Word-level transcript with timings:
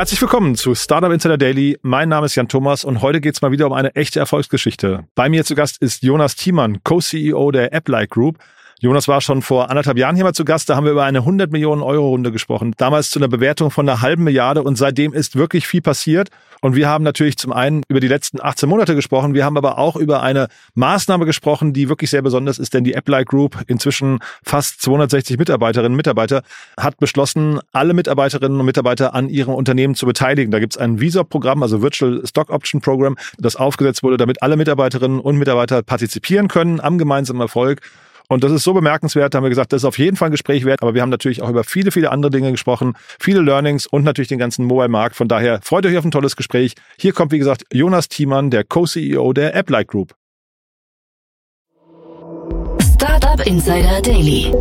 Herzlich 0.00 0.22
willkommen 0.22 0.54
zu 0.54 0.74
Startup 0.74 1.12
Insider 1.12 1.36
Daily. 1.36 1.78
Mein 1.82 2.08
Name 2.08 2.24
ist 2.24 2.34
Jan 2.34 2.48
Thomas 2.48 2.86
und 2.86 3.02
heute 3.02 3.20
geht 3.20 3.34
es 3.34 3.42
mal 3.42 3.52
wieder 3.52 3.66
um 3.66 3.74
eine 3.74 3.94
echte 3.96 4.18
Erfolgsgeschichte. 4.18 5.04
Bei 5.14 5.28
mir 5.28 5.44
zu 5.44 5.54
Gast 5.54 5.76
ist 5.82 6.02
Jonas 6.02 6.36
Thiemann, 6.36 6.82
Co-CEO 6.84 7.50
der 7.50 7.74
AppLike 7.74 8.08
Group. 8.08 8.38
Jonas 8.82 9.08
war 9.08 9.20
schon 9.20 9.42
vor 9.42 9.68
anderthalb 9.68 9.98
Jahren 9.98 10.16
hier 10.16 10.24
mal 10.24 10.32
zu 10.32 10.46
Gast. 10.46 10.70
Da 10.70 10.74
haben 10.74 10.84
wir 10.84 10.92
über 10.92 11.04
eine 11.04 11.18
100 11.18 11.52
Millionen 11.52 11.82
Euro 11.82 12.08
Runde 12.08 12.32
gesprochen. 12.32 12.72
Damals 12.78 13.10
zu 13.10 13.18
einer 13.18 13.28
Bewertung 13.28 13.70
von 13.70 13.86
einer 13.86 14.00
halben 14.00 14.24
Milliarde 14.24 14.62
und 14.62 14.76
seitdem 14.76 15.12
ist 15.12 15.36
wirklich 15.36 15.66
viel 15.66 15.82
passiert. 15.82 16.30
Und 16.62 16.76
wir 16.76 16.88
haben 16.88 17.04
natürlich 17.04 17.36
zum 17.36 17.52
einen 17.52 17.82
über 17.88 18.00
die 18.00 18.08
letzten 18.08 18.40
18 18.40 18.70
Monate 18.70 18.94
gesprochen. 18.94 19.34
Wir 19.34 19.44
haben 19.44 19.58
aber 19.58 19.76
auch 19.76 19.96
über 19.96 20.22
eine 20.22 20.48
Maßnahme 20.76 21.26
gesprochen, 21.26 21.74
die 21.74 21.90
wirklich 21.90 22.08
sehr 22.08 22.22
besonders 22.22 22.58
ist, 22.58 22.72
denn 22.72 22.82
die 22.82 22.96
AppLike 22.96 23.26
Group, 23.26 23.58
inzwischen 23.66 24.18
fast 24.42 24.80
260 24.80 25.36
Mitarbeiterinnen 25.36 25.92
und 25.92 25.96
Mitarbeiter, 25.96 26.42
hat 26.78 26.96
beschlossen, 26.96 27.60
alle 27.72 27.92
Mitarbeiterinnen 27.92 28.58
und 28.58 28.64
Mitarbeiter 28.64 29.12
an 29.12 29.28
ihrem 29.28 29.52
Unternehmen 29.52 29.94
zu 29.94 30.06
beteiligen. 30.06 30.50
Da 30.50 30.58
gibt 30.58 30.72
es 30.72 30.78
ein 30.78 31.00
Visa-Programm, 31.00 31.62
also 31.62 31.82
Virtual 31.82 32.22
Stock 32.24 32.48
Option 32.48 32.80
Program, 32.80 33.18
das 33.36 33.56
aufgesetzt 33.56 34.02
wurde, 34.02 34.16
damit 34.16 34.42
alle 34.42 34.56
Mitarbeiterinnen 34.56 35.20
und 35.20 35.36
Mitarbeiter 35.36 35.82
partizipieren 35.82 36.48
können 36.48 36.80
am 36.80 36.96
gemeinsamen 36.96 37.42
Erfolg. 37.42 37.82
Und 38.30 38.44
das 38.44 38.52
ist 38.52 38.62
so 38.62 38.72
bemerkenswert, 38.72 39.34
da 39.34 39.38
haben 39.38 39.44
wir 39.44 39.48
gesagt, 39.48 39.72
das 39.72 39.82
ist 39.82 39.84
auf 39.84 39.98
jeden 39.98 40.16
Fall 40.16 40.28
ein 40.28 40.30
Gespräch 40.30 40.64
wert. 40.64 40.82
Aber 40.82 40.94
wir 40.94 41.02
haben 41.02 41.10
natürlich 41.10 41.42
auch 41.42 41.50
über 41.50 41.64
viele, 41.64 41.90
viele 41.90 42.12
andere 42.12 42.30
Dinge 42.30 42.52
gesprochen, 42.52 42.94
viele 43.18 43.40
Learnings 43.40 43.88
und 43.88 44.04
natürlich 44.04 44.28
den 44.28 44.38
ganzen 44.38 44.66
Mobile-Markt. 44.66 45.16
Von 45.16 45.26
daher 45.26 45.58
freut 45.64 45.84
euch 45.84 45.98
auf 45.98 46.04
ein 46.04 46.12
tolles 46.12 46.36
Gespräch. 46.36 46.74
Hier 46.96 47.12
kommt, 47.12 47.32
wie 47.32 47.40
gesagt, 47.40 47.64
Jonas 47.72 48.08
Thiemann, 48.08 48.50
der 48.50 48.62
Co-CEO 48.62 49.32
der 49.32 49.56
AppLike 49.56 49.86
Group. 49.86 50.14
Startup 52.94 53.44
Insider 53.44 54.00
Daily. 54.00 54.54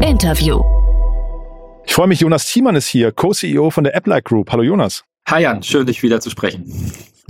Interview. 0.00 0.62
Ich 1.84 1.92
freue 1.92 2.06
mich, 2.06 2.20
Jonas 2.20 2.50
Thiemann 2.50 2.74
ist 2.74 2.86
hier, 2.86 3.12
Co-CEO 3.12 3.68
von 3.68 3.84
der 3.84 3.94
AppLike 3.94 4.22
Group. 4.22 4.50
Hallo 4.50 4.62
Jonas. 4.62 5.04
Hi 5.28 5.42
Jan, 5.42 5.62
schön 5.62 5.84
dich 5.84 6.02
wieder 6.02 6.22
zu 6.22 6.30
sprechen. 6.30 6.64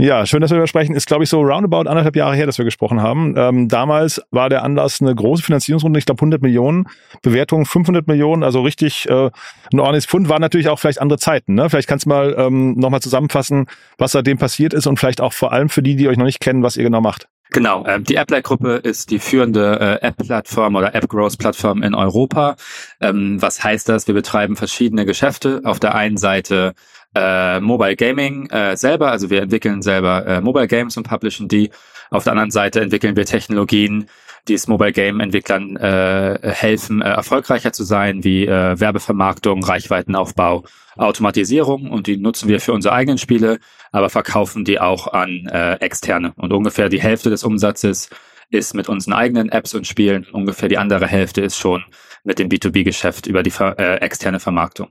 Ja, 0.01 0.25
schön, 0.25 0.41
dass 0.41 0.51
wir 0.51 0.55
darüber 0.55 0.67
sprechen. 0.67 0.95
Ist, 0.95 1.06
glaube 1.06 1.25
ich, 1.25 1.29
so 1.29 1.43
roundabout 1.43 1.87
anderthalb 1.87 2.17
Jahre 2.17 2.34
her, 2.34 2.47
dass 2.47 2.56
wir 2.56 2.65
gesprochen 2.65 3.03
haben. 3.03 3.34
Ähm, 3.37 3.69
damals 3.69 4.23
war 4.31 4.48
der 4.48 4.62
Anlass 4.62 5.03
eine 5.03 5.15
große 5.15 5.43
Finanzierungsrunde, 5.43 5.98
ich 5.98 6.06
glaube 6.06 6.20
100 6.20 6.41
Millionen, 6.41 6.87
Bewertung 7.20 7.67
500 7.67 8.09
Millionen, 8.09 8.43
also 8.43 8.62
richtig 8.62 9.06
äh, 9.11 9.31
ein 9.71 9.78
ordentliches 9.78 10.06
Pfund. 10.06 10.31
War 10.31 10.39
natürlich 10.39 10.71
auch 10.71 10.78
vielleicht 10.78 11.03
andere 11.03 11.19
Zeiten. 11.19 11.53
Ne? 11.53 11.69
Vielleicht 11.69 11.87
kannst 11.87 12.06
du 12.06 12.09
mal 12.09 12.34
ähm, 12.39 12.78
nochmal 12.78 13.03
zusammenfassen, 13.03 13.67
was 13.98 14.12
seitdem 14.12 14.39
passiert 14.39 14.73
ist 14.73 14.87
und 14.87 14.98
vielleicht 14.98 15.21
auch 15.21 15.34
vor 15.34 15.53
allem 15.53 15.69
für 15.69 15.83
die, 15.83 15.97
die 15.97 16.09
euch 16.09 16.17
noch 16.17 16.25
nicht 16.25 16.41
kennen, 16.41 16.62
was 16.62 16.78
ihr 16.78 16.84
genau 16.84 17.03
macht. 17.03 17.28
Genau, 17.51 17.84
äh, 17.84 18.01
die 18.01 18.19
AppLike-Gruppe 18.19 18.77
ist 18.77 19.11
die 19.11 19.19
führende 19.19 19.81
äh, 19.81 20.06
App-Plattform 20.06 20.77
oder 20.77 20.95
App-Growth-Plattform 20.95 21.83
in 21.83 21.95
Europa. 21.95 22.56
Ähm, 23.01 23.43
was 23.43 23.62
heißt 23.65 23.89
das? 23.89 24.06
Wir 24.06 24.15
betreiben 24.15 24.55
verschiedene 24.55 25.05
Geschäfte. 25.05 25.61
Auf 25.65 25.81
der 25.81 25.95
einen 25.97 26.17
Seite 26.17 26.75
äh, 27.15 27.59
Mobile 27.59 27.97
Gaming 27.97 28.48
äh, 28.51 28.77
selber, 28.77 29.11
also 29.11 29.31
wir 29.31 29.43
entwickeln 29.43 29.83
selber 29.83 30.25
äh, 30.27 30.41
Mobile 30.41 30.69
Games 30.69 30.97
und 30.97 31.09
publishen 31.09 31.48
die. 31.48 31.71
Auf 32.11 32.25
der 32.25 32.33
anderen 32.33 32.51
Seite 32.53 32.81
entwickeln 32.81 33.17
wir 33.17 33.25
Technologien, 33.25 34.09
die 34.49 34.55
es 34.55 34.69
Mobile 34.69 34.93
Game 34.93 35.21
Entwicklern 35.21 35.77
äh, 35.77 36.39
helfen, 36.43 37.03
äh, 37.03 37.09
erfolgreicher 37.09 37.73
zu 37.73 37.85
sein, 37.85 38.25
wie 38.25 38.47
äh, 38.47 38.79
Werbevermarktung, 38.79 39.63
Reichweitenaufbau, 39.63 40.65
Automatisierung 40.97 41.91
und 41.91 42.07
die 42.07 42.17
nutzen 42.17 42.49
wir 42.49 42.61
für 42.61 42.73
unsere 42.73 42.95
eigenen 42.95 43.19
Spiele, 43.19 43.59
aber 43.93 44.11
verkaufen 44.11 44.65
die 44.65 44.81
auch 44.81 45.07
an 45.09 45.47
äh, 45.47 45.75
externe. 45.75 46.33
Und 46.37 46.53
ungefähr 46.53 46.89
die 46.89 47.01
Hälfte 47.01 47.31
des 47.31 47.45
Umsatzes 47.45 48.11
ist 48.51 48.75
mit 48.75 48.89
unseren 48.89 49.15
eigenen 49.15 49.50
Apps 49.50 49.75
und 49.75 49.87
Spielen, 49.87 50.27
ungefähr 50.33 50.69
die 50.69 50.79
andere 50.79 51.06
Hälfte 51.06 51.41
ist 51.41 51.56
schon 51.56 51.84
mit 52.25 52.39
dem 52.39 52.49
B2B-Geschäft 52.49 53.27
über 53.27 53.43
die 53.43 53.53
äh, 53.61 53.97
externe 53.97 54.41
Vermarktung. 54.41 54.89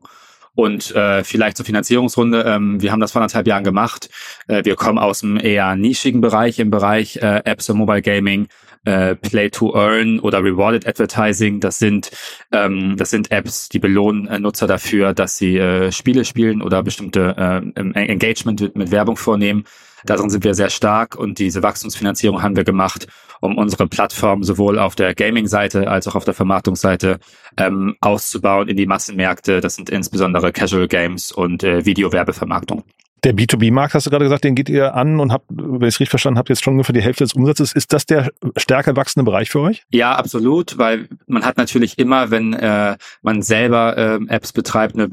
Und 0.60 0.94
äh, 0.94 1.24
vielleicht 1.24 1.56
zur 1.56 1.66
Finanzierungsrunde. 1.66 2.44
Ähm, 2.46 2.82
wir 2.82 2.92
haben 2.92 3.00
das 3.00 3.14
vor 3.14 3.22
anderthalb 3.22 3.48
Jahren 3.48 3.64
gemacht. 3.64 4.10
Äh, 4.50 4.66
wir 4.66 4.76
kommen 4.76 4.98
aus 4.98 5.24
einem 5.24 5.38
eher 5.38 5.78
nischigen 5.78 6.20
Bereich, 6.20 6.60
im 6.60 6.70
Bereich 6.70 7.16
äh, 7.16 7.44
Apps 7.46 7.70
und 7.70 7.78
Mobile 7.78 8.02
Gaming. 8.02 8.50
Äh, 8.84 9.16
Play 9.16 9.50
to 9.52 9.74
Earn 9.74 10.20
oder 10.20 10.44
Rewarded 10.44 10.86
Advertising. 10.86 11.62
Das 11.62 11.80
sind 11.80 12.12
ähm, 12.52 12.98
das 12.98 13.10
sind 13.10 13.32
Apps, 13.32 13.70
die 13.70 13.80
belohnen 13.80 14.28
äh, 14.28 14.38
Nutzer 14.38 14.68
dafür, 14.68 15.14
dass 15.14 15.38
sie 15.38 15.58
äh, 15.58 15.94
Spiele 15.94 16.26
spielen 16.26 16.62
oder 16.62 16.84
bestimmte 16.84 17.36
äh, 17.38 17.80
Engagement 17.80 18.60
mit, 18.60 18.76
mit 18.76 18.92
Werbung 18.92 19.16
vornehmen. 19.16 19.64
Darin 20.06 20.30
sind 20.30 20.44
wir 20.44 20.54
sehr 20.54 20.70
stark 20.70 21.16
und 21.16 21.40
diese 21.40 21.64
Wachstumsfinanzierung 21.64 22.42
haben 22.42 22.56
wir 22.56 22.64
gemacht, 22.64 23.08
um 23.42 23.58
unsere 23.58 23.88
Plattform 23.88 24.44
sowohl 24.44 24.80
auf 24.80 24.96
der 24.96 25.16
Gaming-Seite 25.16 25.90
als 25.90 26.08
auch 26.08 26.16
auf 26.16 26.26
der 26.26 26.34
Vermarktungsseite 26.34 27.20
ähm, 27.58 27.96
auszubauen 28.02 28.68
in 28.68 28.78
die 28.78 28.86
Massenmärkte. 28.86 29.62
Das 29.62 29.76
sind 29.76 29.90
insbesondere 29.90 30.52
Casual 30.52 30.88
Games 30.88 31.32
und 31.32 31.64
äh, 31.64 31.86
Videowerbevermarktung. 31.86 32.84
Der 33.24 33.36
B2B-Markt, 33.36 33.94
hast 33.94 34.06
du 34.06 34.10
gerade 34.10 34.26
gesagt, 34.26 34.44
den 34.44 34.56
geht 34.56 34.70
ihr 34.70 34.96
an 34.96 35.20
und 35.20 35.32
habt, 35.32 35.46
wenn 35.50 35.82
ich 35.82 35.96
es 35.96 36.00
richtig 36.00 36.10
verstanden 36.10 36.38
habe, 36.38 36.50
jetzt 36.50 36.64
schon 36.64 36.74
ungefähr 36.74 36.94
die 36.94 37.02
Hälfte 37.02 37.24
des 37.24 37.34
Umsatzes. 37.34 37.74
Ist 37.74 37.92
das 37.92 38.06
der 38.06 38.32
stärker 38.56 38.96
wachsende 38.96 39.26
Bereich 39.26 39.50
für 39.50 39.62
euch? 39.62 39.84
Ja, 39.90 40.16
absolut, 40.16 40.78
weil 40.78 41.10
man 41.28 41.44
hat 41.44 41.58
natürlich 41.58 42.00
immer, 42.00 42.32
wenn 42.32 42.54
äh, 42.54 42.98
man 43.22 43.42
selber 43.42 43.98
äh, 43.98 44.20
Apps 44.28 44.54
betreibt, 44.54 44.96
eine 44.96 45.10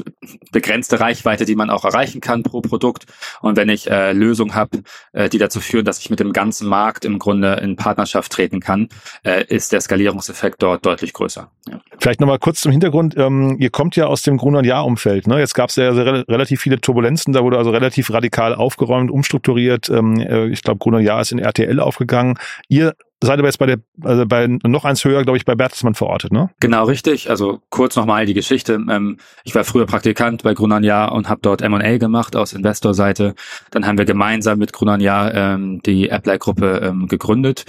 begrenzte 0.52 1.00
Reichweite, 1.00 1.44
die 1.44 1.56
man 1.56 1.70
auch 1.70 1.84
erreichen 1.84 2.20
kann 2.20 2.42
pro 2.42 2.60
Produkt. 2.60 3.06
Und 3.40 3.56
wenn 3.56 3.68
ich 3.68 3.90
äh, 3.90 4.12
Lösungen 4.12 4.54
habe, 4.54 4.82
äh, 5.12 5.28
die 5.28 5.38
dazu 5.38 5.60
führen, 5.60 5.84
dass 5.84 5.98
ich 5.98 6.10
mit 6.10 6.20
dem 6.20 6.32
ganzen 6.32 6.68
Markt 6.68 7.04
im 7.04 7.18
Grunde 7.18 7.54
in 7.54 7.76
Partnerschaft 7.76 8.32
treten 8.32 8.60
kann, 8.60 8.88
äh, 9.24 9.44
ist 9.46 9.72
der 9.72 9.80
Skalierungseffekt 9.80 10.62
dort 10.62 10.86
deutlich 10.86 11.12
größer. 11.12 11.50
Ja. 11.68 11.80
Vielleicht 12.06 12.20
nochmal 12.20 12.38
kurz 12.38 12.60
zum 12.60 12.70
Hintergrund. 12.70 13.16
Ähm, 13.16 13.56
ihr 13.58 13.70
kommt 13.70 13.96
ja 13.96 14.06
aus 14.06 14.22
dem 14.22 14.36
Gruner 14.36 14.64
Jahr-Umfeld. 14.64 15.26
Ne? 15.26 15.40
Jetzt 15.40 15.54
gab 15.54 15.70
es 15.70 15.74
ja 15.74 15.90
re 15.90 16.24
relativ 16.28 16.60
viele 16.60 16.80
Turbulenzen, 16.80 17.32
da 17.32 17.42
wurde 17.42 17.58
also 17.58 17.70
relativ 17.70 18.12
radikal 18.12 18.54
aufgeräumt, 18.54 19.10
umstrukturiert. 19.10 19.88
Ähm, 19.90 20.20
äh, 20.20 20.46
ich 20.46 20.62
glaube, 20.62 20.78
Gruner 20.78 21.00
Jahr 21.00 21.20
ist 21.20 21.32
in 21.32 21.40
RTL 21.40 21.80
aufgegangen. 21.80 22.38
Ihr 22.68 22.94
seid 23.20 23.40
aber 23.40 23.48
jetzt 23.48 23.58
bei 23.58 23.66
der, 23.66 23.78
also 24.02 24.24
bei 24.24 24.46
noch 24.46 24.84
eins 24.84 25.04
höher, 25.04 25.24
glaube 25.24 25.36
ich, 25.36 25.44
bei 25.44 25.56
Bertelsmann 25.56 25.94
verortet, 25.94 26.30
ne? 26.30 26.50
Genau, 26.60 26.84
richtig. 26.84 27.28
Also 27.28 27.60
kurz 27.70 27.96
nochmal 27.96 28.24
die 28.24 28.34
Geschichte. 28.34 28.74
Ähm, 28.88 29.18
ich 29.42 29.56
war 29.56 29.64
früher 29.64 29.86
Praktikant 29.86 30.44
bei 30.44 30.54
Grunanja 30.54 31.06
und 31.06 31.28
habe 31.28 31.40
dort 31.42 31.60
M&A 31.60 31.96
gemacht 31.96 32.36
aus 32.36 32.52
Investorseite. 32.52 33.34
Dann 33.72 33.84
haben 33.84 33.98
wir 33.98 34.04
gemeinsam 34.04 34.60
mit 34.60 34.72
Grunanja 34.72 35.32
ähm, 35.32 35.80
die 35.84 36.08
Apply-Gruppe 36.08 36.82
ähm, 36.84 37.08
gegründet 37.08 37.64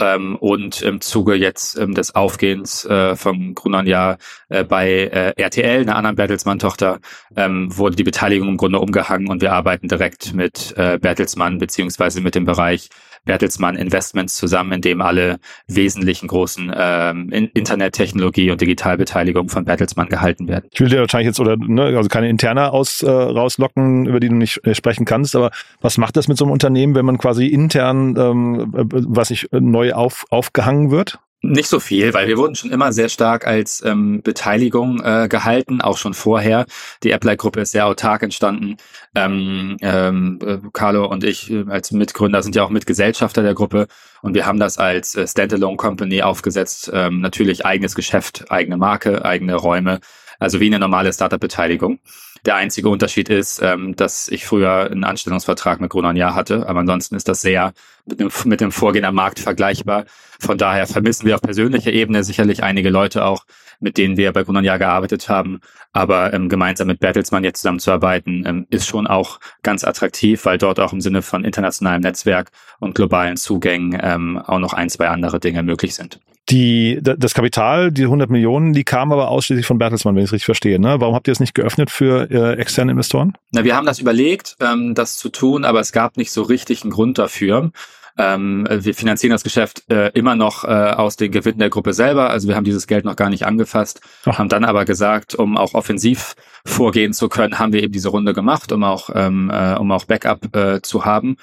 ähm, 0.00 0.36
und 0.36 0.82
im 0.82 1.00
Zuge 1.00 1.34
jetzt 1.34 1.78
ähm, 1.78 1.94
des 1.94 2.14
Aufgehens 2.14 2.84
äh, 2.84 3.16
von 3.16 3.54
Grunanja 3.54 4.18
äh, 4.48 4.64
bei 4.64 4.88
äh, 4.88 5.32
RTL, 5.36 5.82
einer 5.82 5.96
anderen 5.96 6.16
Bertelsmann-Tochter, 6.16 7.00
ähm, 7.36 7.76
wurde 7.76 7.96
die 7.96 8.04
Beteiligung 8.04 8.48
im 8.48 8.56
Grunde 8.56 8.78
umgehangen 8.78 9.28
und 9.28 9.42
wir 9.42 9.52
arbeiten 9.52 9.88
direkt 9.88 10.34
mit 10.34 10.74
äh, 10.76 10.98
Bertelsmann 10.98 11.58
beziehungsweise 11.58 12.20
mit 12.20 12.34
dem 12.34 12.44
Bereich 12.44 12.88
Bertelsmann 13.24 13.76
Investments 13.76 14.36
zusammen, 14.36 14.72
in 14.72 14.80
dem 14.80 15.00
alle 15.00 15.38
wesentlichen 15.66 16.28
großen 16.28 16.72
ähm, 16.74 17.30
Internettechnologie 17.30 18.50
und 18.50 18.60
Digitalbeteiligung 18.60 19.48
von 19.48 19.64
Bertelsmann 19.64 20.08
gehalten 20.08 20.48
werden. 20.48 20.66
Ich 20.72 20.80
will 20.80 20.88
dir 20.88 21.00
wahrscheinlich 21.00 21.28
jetzt 21.28 21.40
oder 21.40 21.56
ne, 21.56 21.96
also 21.96 22.08
keine 22.08 22.28
interne 22.28 22.72
aus 22.72 23.02
äh, 23.02 23.10
rauslocken, 23.10 24.06
über 24.06 24.20
die 24.20 24.28
du 24.28 24.34
nicht 24.34 24.64
äh, 24.66 24.74
sprechen 24.74 25.04
kannst, 25.04 25.36
aber 25.36 25.50
was 25.80 25.98
macht 25.98 26.16
das 26.16 26.28
mit 26.28 26.36
so 26.36 26.44
einem 26.44 26.52
Unternehmen, 26.52 26.94
wenn 26.94 27.04
man 27.04 27.18
quasi 27.18 27.46
intern, 27.46 28.16
ähm, 28.18 28.72
äh, 28.76 28.84
was 28.90 29.30
ich 29.30 29.48
neu 29.52 29.92
auf, 29.92 30.24
aufgehangen 30.30 30.90
wird? 30.90 31.18
Nicht 31.44 31.68
so 31.68 31.80
viel, 31.80 32.14
weil 32.14 32.28
wir 32.28 32.38
wurden 32.38 32.54
schon 32.54 32.70
immer 32.70 32.92
sehr 32.92 33.08
stark 33.08 33.48
als 33.48 33.84
ähm, 33.84 34.22
Beteiligung 34.22 35.00
äh, 35.02 35.26
gehalten, 35.28 35.80
auch 35.80 35.98
schon 35.98 36.14
vorher. 36.14 36.66
Die 37.02 37.10
Apply-Gruppe 37.10 37.62
ist 37.62 37.72
sehr 37.72 37.86
autark 37.86 38.22
entstanden. 38.22 38.76
Ähm, 39.16 39.76
ähm, 39.80 40.38
äh, 40.40 40.58
Carlo 40.72 41.04
und 41.06 41.24
ich 41.24 41.50
äh, 41.50 41.64
als 41.68 41.90
Mitgründer 41.90 42.44
sind 42.44 42.54
ja 42.54 42.62
auch 42.62 42.70
Mitgesellschafter 42.70 43.42
der 43.42 43.54
Gruppe 43.54 43.88
und 44.22 44.34
wir 44.34 44.46
haben 44.46 44.60
das 44.60 44.78
als 44.78 45.16
äh, 45.16 45.26
Standalone 45.26 45.76
Company 45.76 46.22
aufgesetzt. 46.22 46.88
Ähm, 46.94 47.20
natürlich 47.20 47.66
eigenes 47.66 47.96
Geschäft, 47.96 48.44
eigene 48.48 48.76
Marke, 48.76 49.24
eigene 49.24 49.56
Räume, 49.56 49.98
also 50.38 50.60
wie 50.60 50.66
eine 50.66 50.78
normale 50.78 51.12
Startup-Beteiligung. 51.12 51.98
Der 52.44 52.56
einzige 52.56 52.88
Unterschied 52.88 53.28
ist, 53.28 53.62
ähm, 53.62 53.94
dass 53.94 54.26
ich 54.26 54.46
früher 54.46 54.90
einen 54.90 55.04
Anstellungsvertrag 55.04 55.80
mit 55.80 55.90
Grunon 55.90 56.16
Jahr 56.16 56.34
hatte, 56.34 56.68
aber 56.68 56.80
ansonsten 56.80 57.14
ist 57.14 57.28
das 57.28 57.40
sehr 57.40 57.72
mit 58.04 58.18
dem, 58.18 58.30
mit 58.46 58.60
dem 58.60 58.72
Vorgehen 58.72 59.04
am 59.04 59.14
Markt 59.14 59.38
vergleichbar. 59.38 60.06
Von 60.40 60.58
daher 60.58 60.88
vermissen 60.88 61.24
wir 61.24 61.36
auf 61.36 61.40
persönlicher 61.40 61.92
Ebene 61.92 62.24
sicherlich 62.24 62.64
einige 62.64 62.90
Leute 62.90 63.24
auch, 63.24 63.44
mit 63.82 63.98
denen 63.98 64.16
wir 64.16 64.32
bei 64.32 64.44
Grunon 64.44 64.64
Jahr 64.64 64.78
gearbeitet 64.78 65.28
haben. 65.28 65.60
Aber 65.92 66.32
ähm, 66.32 66.48
gemeinsam 66.48 66.86
mit 66.86 67.00
Bertelsmann 67.00 67.44
jetzt 67.44 67.60
zusammenzuarbeiten, 67.60 68.44
ähm, 68.46 68.66
ist 68.70 68.86
schon 68.86 69.06
auch 69.06 69.40
ganz 69.62 69.84
attraktiv, 69.84 70.44
weil 70.44 70.58
dort 70.58 70.80
auch 70.80 70.92
im 70.92 71.00
Sinne 71.00 71.22
von 71.22 71.44
internationalem 71.44 72.00
Netzwerk 72.00 72.50
und 72.80 72.94
globalen 72.94 73.36
Zugängen 73.36 73.98
ähm, 74.02 74.38
auch 74.38 74.58
noch 74.58 74.72
ein, 74.72 74.88
zwei 74.88 75.08
andere 75.08 75.40
Dinge 75.40 75.62
möglich 75.62 75.94
sind. 75.94 76.20
Die, 76.50 76.98
das 77.00 77.34
Kapital, 77.34 77.92
die 77.92 78.02
100 78.02 78.28
Millionen, 78.28 78.72
die 78.72 78.82
kamen 78.82 79.12
aber 79.12 79.28
ausschließlich 79.28 79.64
von 79.64 79.78
Bertelsmann, 79.78 80.16
wenn 80.16 80.24
ich 80.24 80.28
es 80.28 80.32
richtig 80.32 80.46
verstehe. 80.46 80.80
Ne? 80.80 80.96
Warum 80.98 81.14
habt 81.14 81.28
ihr 81.28 81.32
es 81.32 81.40
nicht 81.40 81.54
geöffnet 81.54 81.90
für 81.90 82.30
äh, 82.30 82.58
externe 82.58 82.90
Investoren? 82.90 83.34
Na, 83.52 83.62
wir 83.62 83.76
haben 83.76 83.86
das 83.86 84.00
überlegt, 84.00 84.56
ähm, 84.60 84.94
das 84.94 85.18
zu 85.18 85.28
tun, 85.28 85.64
aber 85.64 85.80
es 85.80 85.92
gab 85.92 86.16
nicht 86.16 86.32
so 86.32 86.42
richtig 86.42 86.82
einen 86.82 86.90
Grund 86.90 87.18
dafür. 87.18 87.70
Ähm, 88.18 88.66
wir 88.70 88.94
finanzieren 88.94 89.32
das 89.32 89.42
Geschäft 89.42 89.90
äh, 89.90 90.08
immer 90.10 90.36
noch 90.36 90.64
äh, 90.64 90.68
aus 90.68 91.16
den 91.16 91.32
Gewinnen 91.32 91.58
der 91.58 91.70
Gruppe 91.70 91.94
selber. 91.94 92.30
Also 92.30 92.48
wir 92.48 92.56
haben 92.56 92.64
dieses 92.64 92.86
Geld 92.86 93.04
noch 93.04 93.16
gar 93.16 93.30
nicht 93.30 93.46
angefasst, 93.46 94.00
Ach. 94.26 94.38
haben 94.38 94.48
dann 94.48 94.64
aber 94.64 94.84
gesagt, 94.84 95.34
um 95.34 95.56
auch 95.56 95.74
offensiv 95.74 96.34
vorgehen 96.64 97.12
zu 97.12 97.28
können, 97.28 97.58
haben 97.58 97.72
wir 97.72 97.82
eben 97.82 97.92
diese 97.92 98.10
Runde 98.10 98.34
gemacht, 98.34 98.70
um 98.72 98.84
auch, 98.84 99.10
ähm, 99.14 99.50
äh, 99.50 99.74
um 99.74 99.90
auch 99.92 100.04
Backup 100.04 100.54
äh, 100.54 100.82
zu 100.82 101.04
haben 101.04 101.36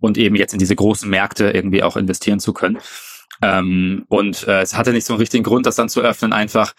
und 0.00 0.18
eben 0.18 0.36
jetzt 0.36 0.52
in 0.52 0.58
diese 0.58 0.76
großen 0.76 1.08
Märkte 1.08 1.50
irgendwie 1.50 1.82
auch 1.82 1.96
investieren 1.96 2.40
zu 2.40 2.52
können. 2.52 2.78
Ähm, 3.42 4.04
und 4.08 4.46
äh, 4.48 4.62
es 4.62 4.76
hatte 4.76 4.92
nicht 4.92 5.04
so 5.04 5.12
einen 5.12 5.20
richtigen 5.20 5.44
Grund, 5.44 5.66
das 5.66 5.76
dann 5.76 5.88
zu 5.88 6.00
öffnen. 6.00 6.32
Einfach, 6.32 6.74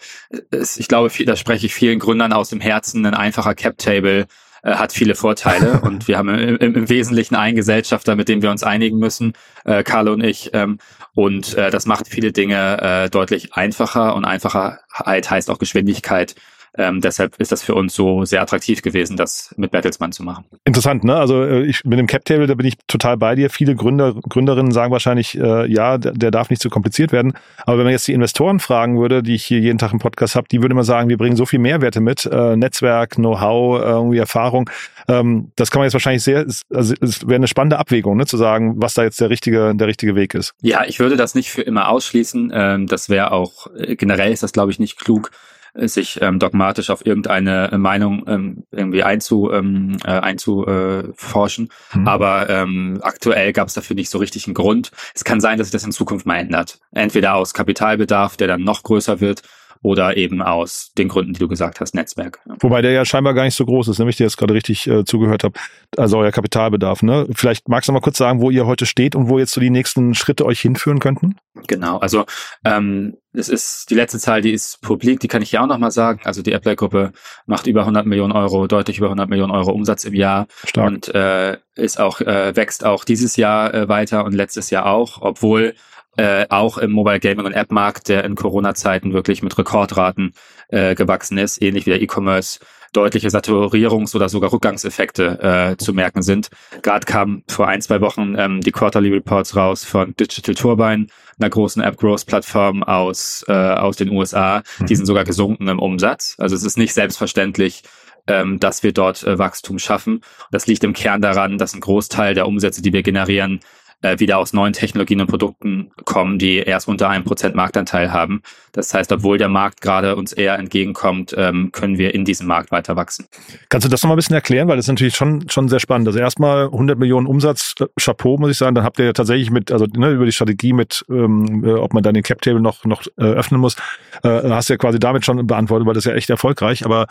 es, 0.50 0.76
ich 0.76 0.88
glaube, 0.88 1.10
viel, 1.10 1.26
da 1.26 1.36
spreche 1.36 1.66
ich 1.66 1.74
vielen 1.74 1.98
Gründern 1.98 2.32
aus 2.32 2.50
dem 2.50 2.60
Herzen, 2.60 3.06
ein 3.06 3.14
einfacher 3.14 3.54
Cap-Table 3.54 4.26
äh, 4.68 4.74
hat 4.76 4.92
viele 4.92 5.14
Vorteile 5.14 5.80
und 5.82 6.08
wir 6.08 6.18
haben 6.18 6.28
im, 6.28 6.56
im, 6.56 6.88
Wesentlichen 6.88 7.34
einen 7.34 7.56
Gesellschafter, 7.56 8.16
mit 8.16 8.28
dem 8.28 8.42
wir 8.42 8.50
uns 8.50 8.62
einigen 8.62 8.98
müssen, 8.98 9.32
äh, 9.64 9.82
Carlo 9.82 10.12
und 10.12 10.22
ich. 10.22 10.50
Ähm, 10.52 10.78
und 11.14 11.54
äh, 11.54 11.70
das 11.70 11.86
macht 11.86 12.08
viele 12.08 12.32
Dinge 12.32 12.80
äh, 12.80 13.10
deutlich 13.10 13.54
einfacher 13.54 14.14
und 14.14 14.24
Einfachheit 14.24 15.30
heißt 15.30 15.50
auch 15.50 15.58
Geschwindigkeit. 15.58 16.34
Ähm, 16.78 17.00
deshalb 17.00 17.38
ist 17.40 17.50
das 17.50 17.62
für 17.62 17.74
uns 17.74 17.92
so 17.92 18.24
sehr 18.24 18.40
attraktiv 18.40 18.82
gewesen, 18.82 19.16
das 19.16 19.52
mit 19.56 19.72
Bertelsmann 19.72 20.12
zu 20.12 20.22
machen. 20.22 20.44
Interessant, 20.64 21.02
ne? 21.02 21.16
Also 21.16 21.42
äh, 21.42 21.64
ich 21.64 21.84
mit 21.84 21.98
dem 21.98 22.06
Cap 22.06 22.24
Table, 22.24 22.46
da 22.46 22.54
bin 22.54 22.66
ich 22.66 22.78
total 22.86 23.16
bei 23.16 23.34
dir. 23.34 23.50
Viele 23.50 23.74
Gründer, 23.74 24.14
Gründerinnen 24.14 24.70
sagen 24.70 24.92
wahrscheinlich, 24.92 25.36
äh, 25.36 25.66
ja, 25.66 25.98
der, 25.98 26.12
der 26.12 26.30
darf 26.30 26.50
nicht 26.50 26.62
zu 26.62 26.70
kompliziert 26.70 27.10
werden. 27.10 27.32
Aber 27.66 27.78
wenn 27.78 27.84
man 27.84 27.92
jetzt 27.92 28.06
die 28.06 28.12
Investoren 28.12 28.60
fragen 28.60 28.98
würde, 28.98 29.24
die 29.24 29.34
ich 29.34 29.44
hier 29.44 29.58
jeden 29.58 29.78
Tag 29.78 29.92
im 29.92 29.98
Podcast 29.98 30.36
habe, 30.36 30.46
die 30.48 30.62
würden 30.62 30.72
immer 30.72 30.84
sagen, 30.84 31.08
wir 31.08 31.18
bringen 31.18 31.34
so 31.34 31.46
viel 31.46 31.58
Mehrwerte 31.58 32.00
mit, 32.00 32.26
äh, 32.26 32.56
Netzwerk, 32.56 33.16
Know-how, 33.16 33.80
äh, 33.80 33.84
irgendwie 33.84 34.18
Erfahrung. 34.18 34.70
Ähm, 35.08 35.50
das 35.56 35.72
kann 35.72 35.80
man 35.80 35.86
jetzt 35.86 35.94
wahrscheinlich 35.94 36.22
sehr, 36.22 36.46
also 36.72 36.94
es 37.00 37.26
wäre 37.26 37.36
eine 37.36 37.48
spannende 37.48 37.78
Abwägung, 37.78 38.16
ne, 38.16 38.26
zu 38.26 38.36
sagen, 38.36 38.74
was 38.76 38.94
da 38.94 39.02
jetzt 39.02 39.20
der 39.20 39.30
richtige, 39.30 39.74
der 39.74 39.88
richtige 39.88 40.14
Weg 40.14 40.34
ist. 40.34 40.54
Ja, 40.60 40.84
ich 40.86 41.00
würde 41.00 41.16
das 41.16 41.34
nicht 41.34 41.50
für 41.50 41.62
immer 41.62 41.88
ausschließen. 41.88 42.52
Ähm, 42.54 42.86
das 42.86 43.08
wäre 43.08 43.32
auch 43.32 43.66
äh, 43.76 43.96
generell 43.96 44.32
ist 44.32 44.44
das, 44.44 44.52
glaube 44.52 44.70
ich, 44.70 44.78
nicht 44.78 44.96
klug 44.96 45.32
sich 45.74 46.20
ähm, 46.22 46.38
dogmatisch 46.38 46.90
auf 46.90 47.04
irgendeine 47.04 47.70
Meinung 47.78 48.24
ähm, 48.26 48.64
irgendwie 48.70 49.02
einzu, 49.02 49.50
ähm, 49.52 49.96
äh, 50.04 50.10
einzuforschen. 50.10 51.70
Mhm. 51.94 52.08
Aber 52.08 52.48
ähm, 52.48 52.98
aktuell 53.02 53.52
gab 53.52 53.68
es 53.68 53.74
dafür 53.74 53.96
nicht 53.96 54.10
so 54.10 54.18
richtig 54.18 54.46
einen 54.46 54.54
Grund. 54.54 54.90
Es 55.14 55.24
kann 55.24 55.40
sein, 55.40 55.58
dass 55.58 55.68
sich 55.68 55.72
das 55.72 55.84
in 55.84 55.92
Zukunft 55.92 56.26
mal 56.26 56.36
ändert. 56.36 56.80
Entweder 56.92 57.34
aus 57.34 57.54
Kapitalbedarf, 57.54 58.36
der 58.36 58.48
dann 58.48 58.62
noch 58.62 58.82
größer 58.82 59.20
wird, 59.20 59.42
oder 59.82 60.16
eben 60.16 60.42
aus 60.42 60.92
den 60.96 61.08
Gründen, 61.08 61.32
die 61.32 61.40
du 61.40 61.48
gesagt 61.48 61.80
hast, 61.80 61.94
Netzwerk. 61.94 62.40
Wobei 62.60 62.82
der 62.82 62.92
ja 62.92 63.04
scheinbar 63.04 63.34
gar 63.34 63.44
nicht 63.44 63.54
so 63.54 63.64
groß 63.64 63.88
ist, 63.88 63.98
nämlich 63.98 64.16
dir 64.16 64.24
jetzt 64.24 64.36
gerade 64.36 64.54
richtig 64.54 64.86
äh, 64.86 65.04
zugehört 65.04 65.44
habe. 65.44 65.58
Also 65.96 66.18
euer 66.18 66.32
Kapitalbedarf. 66.32 67.02
Ne? 67.02 67.26
Vielleicht 67.34 67.68
magst 67.68 67.88
du 67.88 67.92
mal 67.92 68.00
kurz 68.00 68.18
sagen, 68.18 68.40
wo 68.40 68.50
ihr 68.50 68.66
heute 68.66 68.86
steht 68.86 69.14
und 69.14 69.28
wo 69.28 69.38
jetzt 69.38 69.52
so 69.52 69.60
die 69.60 69.70
nächsten 69.70 70.14
Schritte 70.14 70.44
euch 70.44 70.60
hinführen 70.60 70.98
könnten? 70.98 71.36
Genau, 71.66 71.98
also 71.98 72.24
ähm, 72.64 73.16
es 73.32 73.48
ist 73.48 73.90
die 73.90 73.94
letzte 73.94 74.18
Zahl, 74.18 74.40
die 74.40 74.52
ist 74.52 74.80
publik, 74.80 75.20
die 75.20 75.28
kann 75.28 75.42
ich 75.42 75.52
ja 75.52 75.62
auch 75.62 75.66
nochmal 75.66 75.90
sagen. 75.90 76.20
Also 76.24 76.42
die 76.42 76.52
Apply-Gruppe 76.52 77.12
macht 77.46 77.66
über 77.66 77.80
100 77.80 78.06
Millionen 78.06 78.32
Euro, 78.32 78.66
deutlich 78.66 78.98
über 78.98 79.06
100 79.06 79.28
Millionen 79.28 79.52
Euro 79.52 79.72
Umsatz 79.72 80.04
im 80.04 80.14
Jahr 80.14 80.46
Stark. 80.64 80.88
und 80.88 81.14
äh, 81.14 81.58
ist 81.74 82.00
auch 82.00 82.20
äh, 82.20 82.54
wächst 82.56 82.84
auch 82.84 83.04
dieses 83.04 83.36
Jahr 83.36 83.72
äh, 83.74 83.88
weiter 83.88 84.24
und 84.24 84.34
letztes 84.34 84.70
Jahr 84.70 84.86
auch, 84.86 85.18
obwohl 85.20 85.74
äh, 86.18 86.46
auch 86.50 86.78
im 86.78 86.90
Mobile 86.90 87.20
Gaming 87.20 87.46
und 87.46 87.52
App 87.52 87.70
Markt, 87.70 88.08
der 88.08 88.24
in 88.24 88.34
Corona-Zeiten 88.34 89.12
wirklich 89.12 89.42
mit 89.42 89.56
Rekordraten 89.56 90.34
äh, 90.68 90.96
gewachsen 90.96 91.38
ist, 91.38 91.62
ähnlich 91.62 91.86
wie 91.86 91.90
der 91.90 92.02
E-Commerce, 92.02 92.58
deutliche 92.92 93.28
Saturierungs- 93.28 94.16
oder 94.16 94.28
sogar 94.28 94.52
Rückgangseffekte 94.52 95.74
äh, 95.74 95.76
zu 95.76 95.92
merken 95.92 96.22
sind. 96.22 96.48
Gerade 96.82 97.06
kam 97.06 97.44
vor 97.46 97.68
ein, 97.68 97.80
zwei 97.82 98.00
Wochen 98.00 98.34
ähm, 98.36 98.60
die 98.60 98.72
Quarterly 98.72 99.10
Reports 99.10 99.54
raus 99.54 99.84
von 99.84 100.16
Digital 100.16 100.54
Turbine, 100.56 101.06
einer 101.38 101.50
großen 101.50 101.82
App-Growth-Plattform 101.82 102.82
aus, 102.82 103.44
äh, 103.46 103.52
aus 103.52 103.96
den 103.96 104.10
USA. 104.10 104.62
Mhm. 104.80 104.86
Die 104.86 104.96
sind 104.96 105.06
sogar 105.06 105.24
gesunken 105.24 105.68
im 105.68 105.78
Umsatz. 105.78 106.34
Also 106.38 106.56
es 106.56 106.64
ist 106.64 106.78
nicht 106.78 106.94
selbstverständlich, 106.94 107.84
ähm, 108.26 108.58
dass 108.58 108.82
wir 108.82 108.92
dort 108.92 109.22
äh, 109.22 109.38
Wachstum 109.38 109.78
schaffen. 109.78 110.22
Das 110.50 110.66
liegt 110.66 110.82
im 110.82 110.94
Kern 110.94 111.22
daran, 111.22 111.58
dass 111.58 111.74
ein 111.74 111.80
Großteil 111.80 112.34
der 112.34 112.48
Umsätze, 112.48 112.82
die 112.82 112.92
wir 112.92 113.02
generieren, 113.02 113.60
äh, 114.02 114.18
wieder 114.18 114.38
aus 114.38 114.52
neuen 114.52 114.72
Technologien 114.72 115.20
und 115.20 115.26
Produkten 115.26 115.90
kommen, 116.04 116.38
die 116.38 116.58
erst 116.58 116.88
unter 116.88 117.08
einem 117.08 117.24
Prozent 117.24 117.54
Marktanteil 117.54 118.12
haben. 118.12 118.42
Das 118.72 118.94
heißt, 118.94 119.10
obwohl 119.12 119.38
der 119.38 119.48
Markt 119.48 119.80
gerade 119.80 120.16
uns 120.16 120.32
eher 120.32 120.58
entgegenkommt, 120.58 121.34
ähm, 121.36 121.70
können 121.72 121.98
wir 121.98 122.14
in 122.14 122.24
diesem 122.24 122.46
Markt 122.46 122.70
weiter 122.70 122.96
wachsen. 122.96 123.26
Kannst 123.68 123.84
du 123.86 123.90
das 123.90 124.02
nochmal 124.02 124.16
ein 124.16 124.18
bisschen 124.18 124.34
erklären? 124.34 124.68
Weil 124.68 124.76
das 124.76 124.84
ist 124.84 124.90
natürlich 124.90 125.16
schon, 125.16 125.48
schon 125.48 125.68
sehr 125.68 125.80
spannend. 125.80 126.06
Also 126.06 126.20
erstmal 126.20 126.66
100 126.66 126.98
Millionen 126.98 127.26
Umsatz, 127.26 127.74
äh, 127.80 127.86
Chapeau, 127.98 128.38
muss 128.38 128.50
ich 128.50 128.58
sagen. 128.58 128.74
Dann 128.74 128.84
habt 128.84 128.98
ihr 128.98 129.06
ja 129.06 129.12
tatsächlich 129.12 129.50
mit, 129.50 129.72
also 129.72 129.86
ne, 129.86 130.10
über 130.10 130.26
die 130.26 130.32
Strategie 130.32 130.72
mit, 130.72 131.04
ähm, 131.10 131.64
äh, 131.64 131.72
ob 131.72 131.92
man 131.92 132.02
dann 132.02 132.14
den 132.14 132.22
Cap-Table 132.22 132.60
noch, 132.60 132.84
noch 132.84 133.02
äh, 133.16 133.24
öffnen 133.24 133.60
muss, 133.60 133.76
äh, 134.22 134.28
hast 134.50 134.68
du 134.68 134.74
ja 134.74 134.78
quasi 134.78 134.98
damit 134.98 135.24
schon 135.24 135.44
beantwortet, 135.46 135.86
weil 135.86 135.94
das 135.94 136.04
ja 136.04 136.14
echt 136.14 136.30
erfolgreich. 136.30 136.84
Aber 136.84 137.06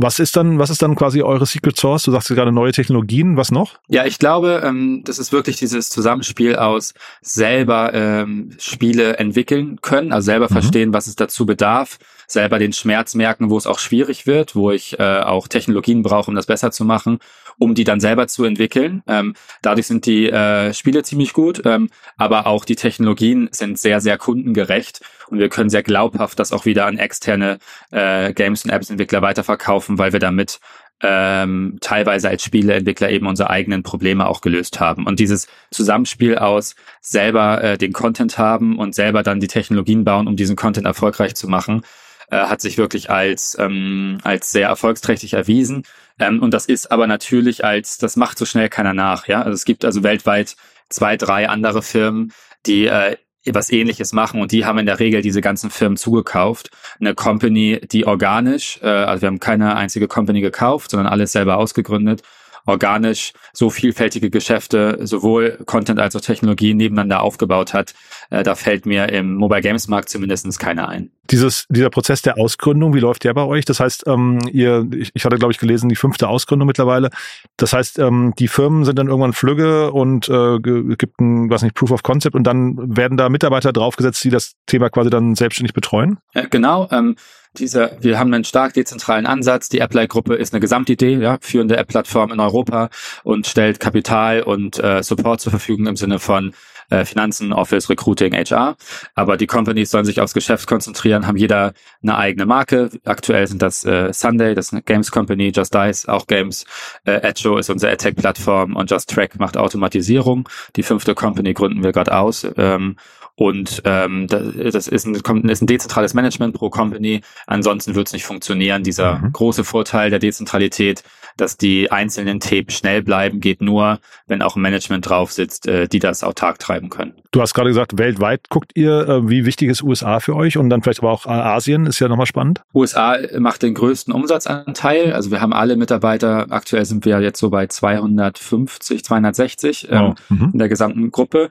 was 0.00 0.20
ist 0.20 0.36
dann, 0.36 0.60
was 0.60 0.70
ist 0.70 0.80
dann 0.80 0.94
quasi 0.94 1.22
eure 1.22 1.44
Secret 1.44 1.76
Source? 1.76 2.04
Du 2.04 2.12
sagst 2.12 2.28
gerade 2.28 2.52
neue 2.52 2.70
Technologien, 2.70 3.36
was 3.36 3.50
noch? 3.50 3.78
Ja, 3.88 4.06
ich 4.06 4.20
glaube, 4.20 4.62
ähm, 4.64 5.02
das 5.04 5.18
ist 5.18 5.32
wirklich 5.32 5.56
dieses 5.56 5.90
Zusammenspiel 5.90 6.54
aus 6.54 6.94
selber 7.20 7.92
ähm, 7.92 8.50
Spiele 8.58 9.16
entwickeln 9.16 9.80
können, 9.82 10.12
also 10.12 10.26
selber 10.26 10.46
mhm. 10.48 10.52
verstehen, 10.52 10.92
was 10.92 11.08
es 11.08 11.16
dazu 11.16 11.46
bedarf, 11.46 11.98
selber 12.28 12.60
den 12.60 12.72
Schmerz 12.72 13.16
merken, 13.16 13.50
wo 13.50 13.58
es 13.58 13.66
auch 13.66 13.80
schwierig 13.80 14.24
wird, 14.28 14.54
wo 14.54 14.70
ich 14.70 15.00
äh, 15.00 15.20
auch 15.20 15.48
Technologien 15.48 16.02
brauche, 16.02 16.30
um 16.30 16.36
das 16.36 16.46
besser 16.46 16.70
zu 16.70 16.84
machen, 16.84 17.18
um 17.58 17.74
die 17.74 17.84
dann 17.84 18.00
selber 18.00 18.28
zu 18.28 18.44
entwickeln. 18.44 19.02
Ähm, 19.06 19.34
dadurch 19.62 19.86
sind 19.86 20.06
die 20.06 20.30
äh, 20.30 20.72
Spiele 20.72 21.02
ziemlich 21.02 21.32
gut, 21.32 21.62
ähm, 21.64 21.90
aber 22.16 22.46
auch 22.46 22.64
die 22.64 22.76
Technologien 22.76 23.48
sind 23.52 23.78
sehr, 23.78 24.00
sehr 24.00 24.18
kundengerecht 24.18 25.00
und 25.28 25.38
wir 25.38 25.48
können 25.48 25.70
sehr 25.70 25.82
glaubhaft 25.82 26.38
das 26.38 26.52
auch 26.52 26.64
wieder 26.64 26.86
an 26.86 26.98
externe 26.98 27.58
äh, 27.90 28.32
Games 28.32 28.64
und 28.64 28.70
Apps-Entwickler 28.70 29.22
weiterverkaufen, 29.22 29.98
weil 29.98 30.12
wir 30.12 30.20
damit 30.20 30.60
ähm, 31.00 31.78
teilweise 31.80 32.28
als 32.28 32.42
Spieleentwickler 32.42 33.10
eben 33.10 33.26
unsere 33.26 33.50
eigenen 33.50 33.82
Probleme 33.82 34.26
auch 34.26 34.40
gelöst 34.40 34.80
haben. 34.80 35.06
Und 35.06 35.20
dieses 35.20 35.46
Zusammenspiel 35.70 36.38
aus 36.38 36.74
selber 37.00 37.62
äh, 37.62 37.78
den 37.78 37.92
Content 37.92 38.38
haben 38.38 38.78
und 38.78 38.94
selber 38.94 39.22
dann 39.22 39.40
die 39.40 39.46
Technologien 39.46 40.04
bauen, 40.04 40.26
um 40.26 40.36
diesen 40.36 40.56
Content 40.56 40.86
erfolgreich 40.86 41.34
zu 41.36 41.48
machen, 41.48 41.82
äh, 42.30 42.36
hat 42.36 42.60
sich 42.60 42.78
wirklich 42.78 43.10
als, 43.10 43.56
ähm, 43.58 44.18
als 44.22 44.50
sehr 44.50 44.68
erfolgsträchtig 44.68 45.34
erwiesen. 45.34 45.84
Ähm, 46.18 46.42
und 46.42 46.52
das 46.52 46.66
ist 46.66 46.90
aber 46.90 47.06
natürlich 47.06 47.64
als, 47.64 47.98
das 47.98 48.16
macht 48.16 48.38
so 48.38 48.44
schnell 48.44 48.68
keiner 48.68 48.94
nach. 48.94 49.28
Ja, 49.28 49.42
also 49.42 49.52
es 49.52 49.64
gibt 49.64 49.84
also 49.84 50.02
weltweit 50.02 50.56
zwei, 50.88 51.16
drei 51.16 51.48
andere 51.48 51.82
Firmen, 51.82 52.32
die 52.66 52.86
äh, 52.86 53.16
was 53.46 53.70
ähnliches 53.70 54.12
machen 54.12 54.42
und 54.42 54.52
die 54.52 54.66
haben 54.66 54.78
in 54.78 54.86
der 54.86 54.98
Regel 54.98 55.22
diese 55.22 55.40
ganzen 55.40 55.70
Firmen 55.70 55.96
zugekauft. 55.96 56.70
Eine 57.00 57.14
Company, 57.14 57.80
die 57.90 58.06
organisch, 58.06 58.78
äh, 58.82 58.88
also 58.88 59.22
wir 59.22 59.28
haben 59.28 59.40
keine 59.40 59.76
einzige 59.76 60.08
Company 60.08 60.40
gekauft, 60.40 60.90
sondern 60.90 61.10
alles 61.10 61.32
selber 61.32 61.56
ausgegründet 61.56 62.22
organisch 62.68 63.32
so 63.52 63.70
vielfältige 63.70 64.30
Geschäfte, 64.30 64.98
sowohl 65.00 65.58
Content 65.64 65.98
als 65.98 66.14
auch 66.14 66.20
Technologie 66.20 66.74
nebeneinander 66.74 67.22
aufgebaut 67.22 67.72
hat, 67.72 67.94
äh, 68.30 68.42
da 68.42 68.54
fällt 68.54 68.86
mir 68.86 69.08
im 69.10 69.34
Mobile 69.34 69.60
Games 69.60 69.88
Markt 69.88 70.08
zumindest 70.08 70.58
keiner 70.58 70.88
ein. 70.88 71.10
Dieses, 71.30 71.66
dieser 71.68 71.90
Prozess 71.90 72.22
der 72.22 72.38
Ausgründung, 72.38 72.94
wie 72.94 73.00
läuft 73.00 73.24
der 73.24 73.34
bei 73.34 73.42
euch? 73.42 73.64
Das 73.64 73.80
heißt, 73.80 74.04
ähm, 74.06 74.38
ihr, 74.50 74.86
ich, 74.94 75.10
ich 75.14 75.24
hatte, 75.24 75.36
glaube 75.36 75.52
ich, 75.52 75.58
gelesen, 75.58 75.88
die 75.88 75.96
fünfte 75.96 76.28
Ausgründung 76.28 76.66
mittlerweile. 76.66 77.10
Das 77.56 77.72
heißt, 77.72 77.98
ähm, 77.98 78.32
die 78.38 78.48
Firmen 78.48 78.84
sind 78.84 78.98
dann 78.98 79.08
irgendwann 79.08 79.34
flügge 79.34 79.92
und 79.92 80.28
äh, 80.28 80.58
gibt 80.58 81.20
ein, 81.20 81.50
was 81.50 81.62
nicht, 81.62 81.74
Proof 81.74 81.90
of 81.90 82.02
Concept 82.02 82.34
und 82.34 82.44
dann 82.44 82.96
werden 82.96 83.18
da 83.18 83.28
Mitarbeiter 83.28 83.72
draufgesetzt, 83.72 84.24
die 84.24 84.30
das 84.30 84.54
Thema 84.66 84.88
quasi 84.88 85.10
dann 85.10 85.34
selbstständig 85.34 85.74
betreuen? 85.74 86.18
Ja, 86.34 86.46
genau. 86.46 86.88
Ähm, 86.90 87.16
dieser, 87.58 87.92
wir 88.00 88.18
haben 88.18 88.32
einen 88.32 88.44
stark 88.44 88.74
dezentralen 88.74 89.26
Ansatz. 89.26 89.68
Die 89.68 89.80
Apply-Gruppe 89.80 90.34
ist 90.34 90.52
eine 90.52 90.60
Gesamtidee, 90.60 91.16
ja, 91.16 91.38
führende 91.40 91.76
App-Plattform 91.76 92.32
in 92.32 92.40
Europa 92.40 92.90
und 93.24 93.46
stellt 93.46 93.80
Kapital 93.80 94.42
und 94.42 94.82
äh, 94.82 95.02
Support 95.02 95.40
zur 95.40 95.50
Verfügung 95.50 95.86
im 95.86 95.96
Sinne 95.96 96.18
von 96.18 96.52
äh, 96.90 97.04
Finanzen, 97.04 97.52
Office, 97.52 97.88
Recruiting, 97.90 98.34
HR. 98.34 98.76
Aber 99.14 99.36
die 99.36 99.46
Companies 99.46 99.90
sollen 99.90 100.04
sich 100.04 100.20
aufs 100.20 100.34
Geschäft 100.34 100.66
konzentrieren, 100.66 101.26
haben 101.26 101.36
jeder 101.36 101.72
eine 102.02 102.16
eigene 102.16 102.46
Marke. 102.46 102.90
Aktuell 103.04 103.46
sind 103.46 103.62
das 103.62 103.84
äh, 103.84 104.12
Sunday, 104.12 104.54
das 104.54 104.66
ist 104.66 104.72
eine 104.72 104.82
Games 104.82 105.10
Company, 105.10 105.52
Just 105.54 105.74
Dice, 105.74 106.08
auch 106.08 106.26
Games. 106.26 106.64
Äh, 107.04 107.20
Edjo 107.22 107.58
ist 107.58 107.70
unsere 107.70 107.92
AdTech-Plattform 107.92 108.76
und 108.76 108.90
Just 108.90 109.10
Track 109.10 109.38
macht 109.38 109.56
Automatisierung. 109.56 110.48
Die 110.76 110.82
fünfte 110.82 111.14
Company 111.14 111.54
gründen 111.54 111.82
wir 111.82 111.92
gerade 111.92 112.16
aus. 112.16 112.46
Ähm, 112.56 112.96
und 113.38 113.82
ähm, 113.84 114.26
das 114.26 114.88
ist 114.88 115.06
ein, 115.06 115.14
ist 115.14 115.62
ein 115.62 115.66
dezentrales 115.68 116.12
Management 116.12 116.54
pro 116.54 116.70
Company. 116.70 117.20
Ansonsten 117.46 117.94
wird 117.94 118.08
es 118.08 118.12
nicht 118.12 118.24
funktionieren. 118.24 118.82
Dieser 118.82 119.18
mhm. 119.18 119.32
große 119.32 119.62
Vorteil 119.62 120.10
der 120.10 120.18
Dezentralität, 120.18 121.04
dass 121.36 121.56
die 121.56 121.92
einzelnen 121.92 122.40
Themen 122.40 122.68
schnell 122.70 123.00
bleiben, 123.00 123.38
geht 123.38 123.62
nur, 123.62 124.00
wenn 124.26 124.42
auch 124.42 124.56
ein 124.56 124.62
Management 124.62 125.08
drauf 125.08 125.30
sitzt, 125.30 125.68
äh, 125.68 125.86
die 125.86 126.00
das 126.00 126.24
autark 126.24 126.58
treiben 126.58 126.90
können. 126.90 127.14
Du 127.30 127.40
hast 127.40 127.54
gerade 127.54 127.70
gesagt, 127.70 127.96
weltweit 127.96 128.48
guckt 128.48 128.72
ihr, 128.74 129.08
äh, 129.08 129.28
wie 129.30 129.46
wichtig 129.46 129.68
ist 129.68 129.84
USA 129.84 130.18
für 130.18 130.34
euch 130.34 130.56
und 130.56 130.68
dann 130.68 130.82
vielleicht 130.82 130.98
aber 130.98 131.12
auch 131.12 131.24
Asien, 131.24 131.86
ist 131.86 132.00
ja 132.00 132.08
nochmal 132.08 132.26
spannend. 132.26 132.62
USA 132.74 133.18
macht 133.38 133.62
den 133.62 133.74
größten 133.74 134.12
Umsatzanteil. 134.12 135.12
Also 135.12 135.30
wir 135.30 135.40
haben 135.40 135.52
alle 135.52 135.76
Mitarbeiter, 135.76 136.48
aktuell 136.50 136.84
sind 136.84 137.04
wir 137.04 137.20
jetzt 137.20 137.38
so 137.38 137.50
bei 137.50 137.68
250, 137.68 139.04
260 139.04 139.86
ähm, 139.92 140.00
oh. 140.00 140.34
mhm. 140.34 140.50
in 140.54 140.58
der 140.58 140.68
gesamten 140.68 141.12
Gruppe. 141.12 141.50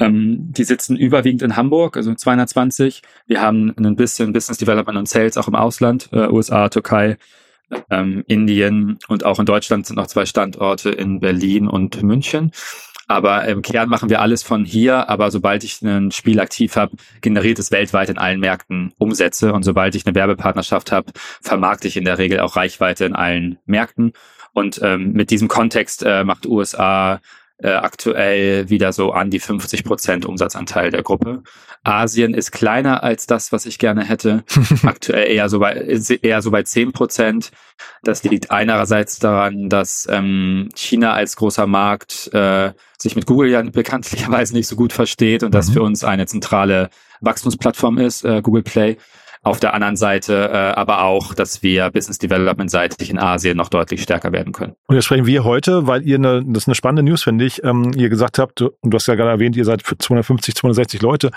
Ähm, 0.00 0.52
die 0.52 0.64
sitzen 0.64 0.96
überwiegend 0.96 1.42
in 1.42 1.56
Hamburg, 1.56 1.96
also 1.96 2.14
220. 2.14 3.02
Wir 3.26 3.40
haben 3.40 3.74
ein 3.76 3.96
bisschen 3.96 4.32
Business 4.32 4.58
Development 4.58 4.98
und 4.98 5.08
Sales 5.08 5.36
auch 5.36 5.48
im 5.48 5.54
Ausland, 5.54 6.08
äh, 6.12 6.28
USA, 6.28 6.68
Türkei, 6.68 7.16
ähm, 7.90 8.24
Indien 8.26 8.98
und 9.08 9.24
auch 9.24 9.38
in 9.38 9.46
Deutschland 9.46 9.86
sind 9.86 9.96
noch 9.96 10.06
zwei 10.06 10.24
Standorte 10.24 10.90
in 10.90 11.20
Berlin 11.20 11.68
und 11.68 12.02
München. 12.02 12.52
Aber 13.08 13.46
im 13.46 13.62
Kern 13.62 13.88
machen 13.88 14.10
wir 14.10 14.20
alles 14.20 14.42
von 14.42 14.66
hier. 14.66 15.08
Aber 15.08 15.30
sobald 15.30 15.64
ich 15.64 15.80
ein 15.80 16.12
Spiel 16.12 16.40
aktiv 16.40 16.76
habe, 16.76 16.96
generiert 17.22 17.58
es 17.58 17.72
weltweit 17.72 18.10
in 18.10 18.18
allen 18.18 18.38
Märkten 18.38 18.92
Umsätze. 18.98 19.54
Und 19.54 19.62
sobald 19.62 19.94
ich 19.94 20.06
eine 20.06 20.14
Werbepartnerschaft 20.14 20.92
habe, 20.92 21.12
vermarkte 21.40 21.88
ich 21.88 21.96
in 21.96 22.04
der 22.04 22.18
Regel 22.18 22.40
auch 22.40 22.54
Reichweite 22.54 23.06
in 23.06 23.14
allen 23.14 23.58
Märkten. 23.64 24.12
Und 24.52 24.80
ähm, 24.82 25.12
mit 25.12 25.30
diesem 25.30 25.48
Kontext 25.48 26.02
äh, 26.04 26.22
macht 26.22 26.44
USA 26.44 27.20
äh, 27.60 27.70
aktuell 27.70 28.68
wieder 28.70 28.92
so 28.92 29.12
an 29.12 29.30
die 29.30 29.40
50 29.40 29.84
Prozent 29.84 30.26
Umsatzanteil 30.26 30.90
der 30.90 31.02
Gruppe. 31.02 31.42
Asien 31.82 32.34
ist 32.34 32.52
kleiner 32.52 33.02
als 33.02 33.26
das, 33.26 33.52
was 33.52 33.66
ich 33.66 33.78
gerne 33.78 34.04
hätte. 34.04 34.44
aktuell 34.84 35.30
eher 35.30 35.48
so 35.48 35.58
bei, 35.58 35.74
eher 36.22 36.42
so 36.42 36.50
bei 36.50 36.62
10 36.62 36.92
Prozent. 36.92 37.50
Das 38.02 38.22
liegt 38.22 38.50
einerseits 38.50 39.18
daran, 39.18 39.68
dass 39.68 40.06
ähm, 40.10 40.68
China 40.74 41.12
als 41.12 41.36
großer 41.36 41.66
Markt 41.66 42.32
äh, 42.32 42.72
sich 42.98 43.16
mit 43.16 43.26
Google 43.26 43.50
ja 43.50 43.62
bekanntlicherweise 43.62 44.54
nicht 44.54 44.68
so 44.68 44.76
gut 44.76 44.92
versteht 44.92 45.42
und 45.42 45.50
mhm. 45.50 45.52
das 45.52 45.70
für 45.70 45.82
uns 45.82 46.04
eine 46.04 46.26
zentrale 46.26 46.90
Wachstumsplattform 47.20 47.98
ist, 47.98 48.24
äh, 48.24 48.40
Google 48.42 48.62
Play. 48.62 48.96
Auf 49.42 49.60
der 49.60 49.74
anderen 49.74 49.96
Seite 49.96 50.50
äh, 50.52 50.56
aber 50.56 51.02
auch, 51.02 51.34
dass 51.34 51.62
wir 51.62 51.90
Business 51.90 52.18
Development 52.18 52.70
seitig 52.70 53.10
in 53.10 53.18
Asien 53.18 53.56
noch 53.56 53.68
deutlich 53.68 54.02
stärker 54.02 54.32
werden 54.32 54.52
können. 54.52 54.74
Und 54.86 54.96
jetzt 54.96 55.04
sprechen 55.04 55.26
wir 55.26 55.44
heute, 55.44 55.86
weil 55.86 56.02
ihr 56.02 56.16
eine, 56.16 56.44
das 56.44 56.64
ist 56.64 56.68
eine 56.68 56.74
spannende 56.74 57.02
News, 57.02 57.22
finde 57.22 57.44
ich, 57.44 57.62
ähm, 57.64 57.92
ihr 57.96 58.08
gesagt 58.08 58.38
habt, 58.38 58.60
und 58.60 58.74
du 58.82 58.94
hast 58.96 59.06
ja 59.06 59.14
gerade 59.14 59.30
erwähnt, 59.30 59.56
ihr 59.56 59.64
seid 59.64 59.82
250, 59.82 60.54
260 60.54 61.02
Leute. 61.02 61.30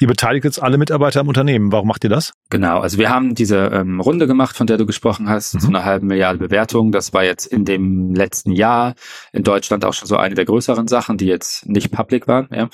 Ihr 0.00 0.08
beteiligt 0.08 0.44
jetzt 0.44 0.60
alle 0.60 0.78
Mitarbeiter 0.78 1.20
im 1.20 1.28
Unternehmen. 1.28 1.70
Warum 1.70 1.88
macht 1.88 2.02
ihr 2.04 2.10
das? 2.10 2.32
Genau, 2.50 2.80
also 2.80 2.98
wir 2.98 3.10
haben 3.10 3.34
diese 3.34 3.58
ähm, 3.66 4.00
Runde 4.00 4.26
gemacht, 4.26 4.56
von 4.56 4.66
der 4.66 4.76
du 4.76 4.86
gesprochen 4.86 5.28
hast, 5.28 5.54
mhm. 5.54 5.60
zu 5.60 5.68
einer 5.68 5.84
halben 5.84 6.08
Milliarde 6.08 6.38
Bewertung. 6.38 6.90
Das 6.90 7.12
war 7.12 7.24
jetzt 7.24 7.46
in 7.46 7.64
dem 7.64 8.14
letzten 8.14 8.52
Jahr 8.52 8.94
in 9.32 9.44
Deutschland 9.44 9.84
auch 9.84 9.94
schon 9.94 10.08
so 10.08 10.16
eine 10.16 10.34
der 10.34 10.44
größeren 10.44 10.88
Sachen, 10.88 11.16
die 11.16 11.26
jetzt 11.26 11.66
nicht 11.66 11.92
public 11.92 12.26
waren. 12.26 12.48
Ja. 12.50 12.68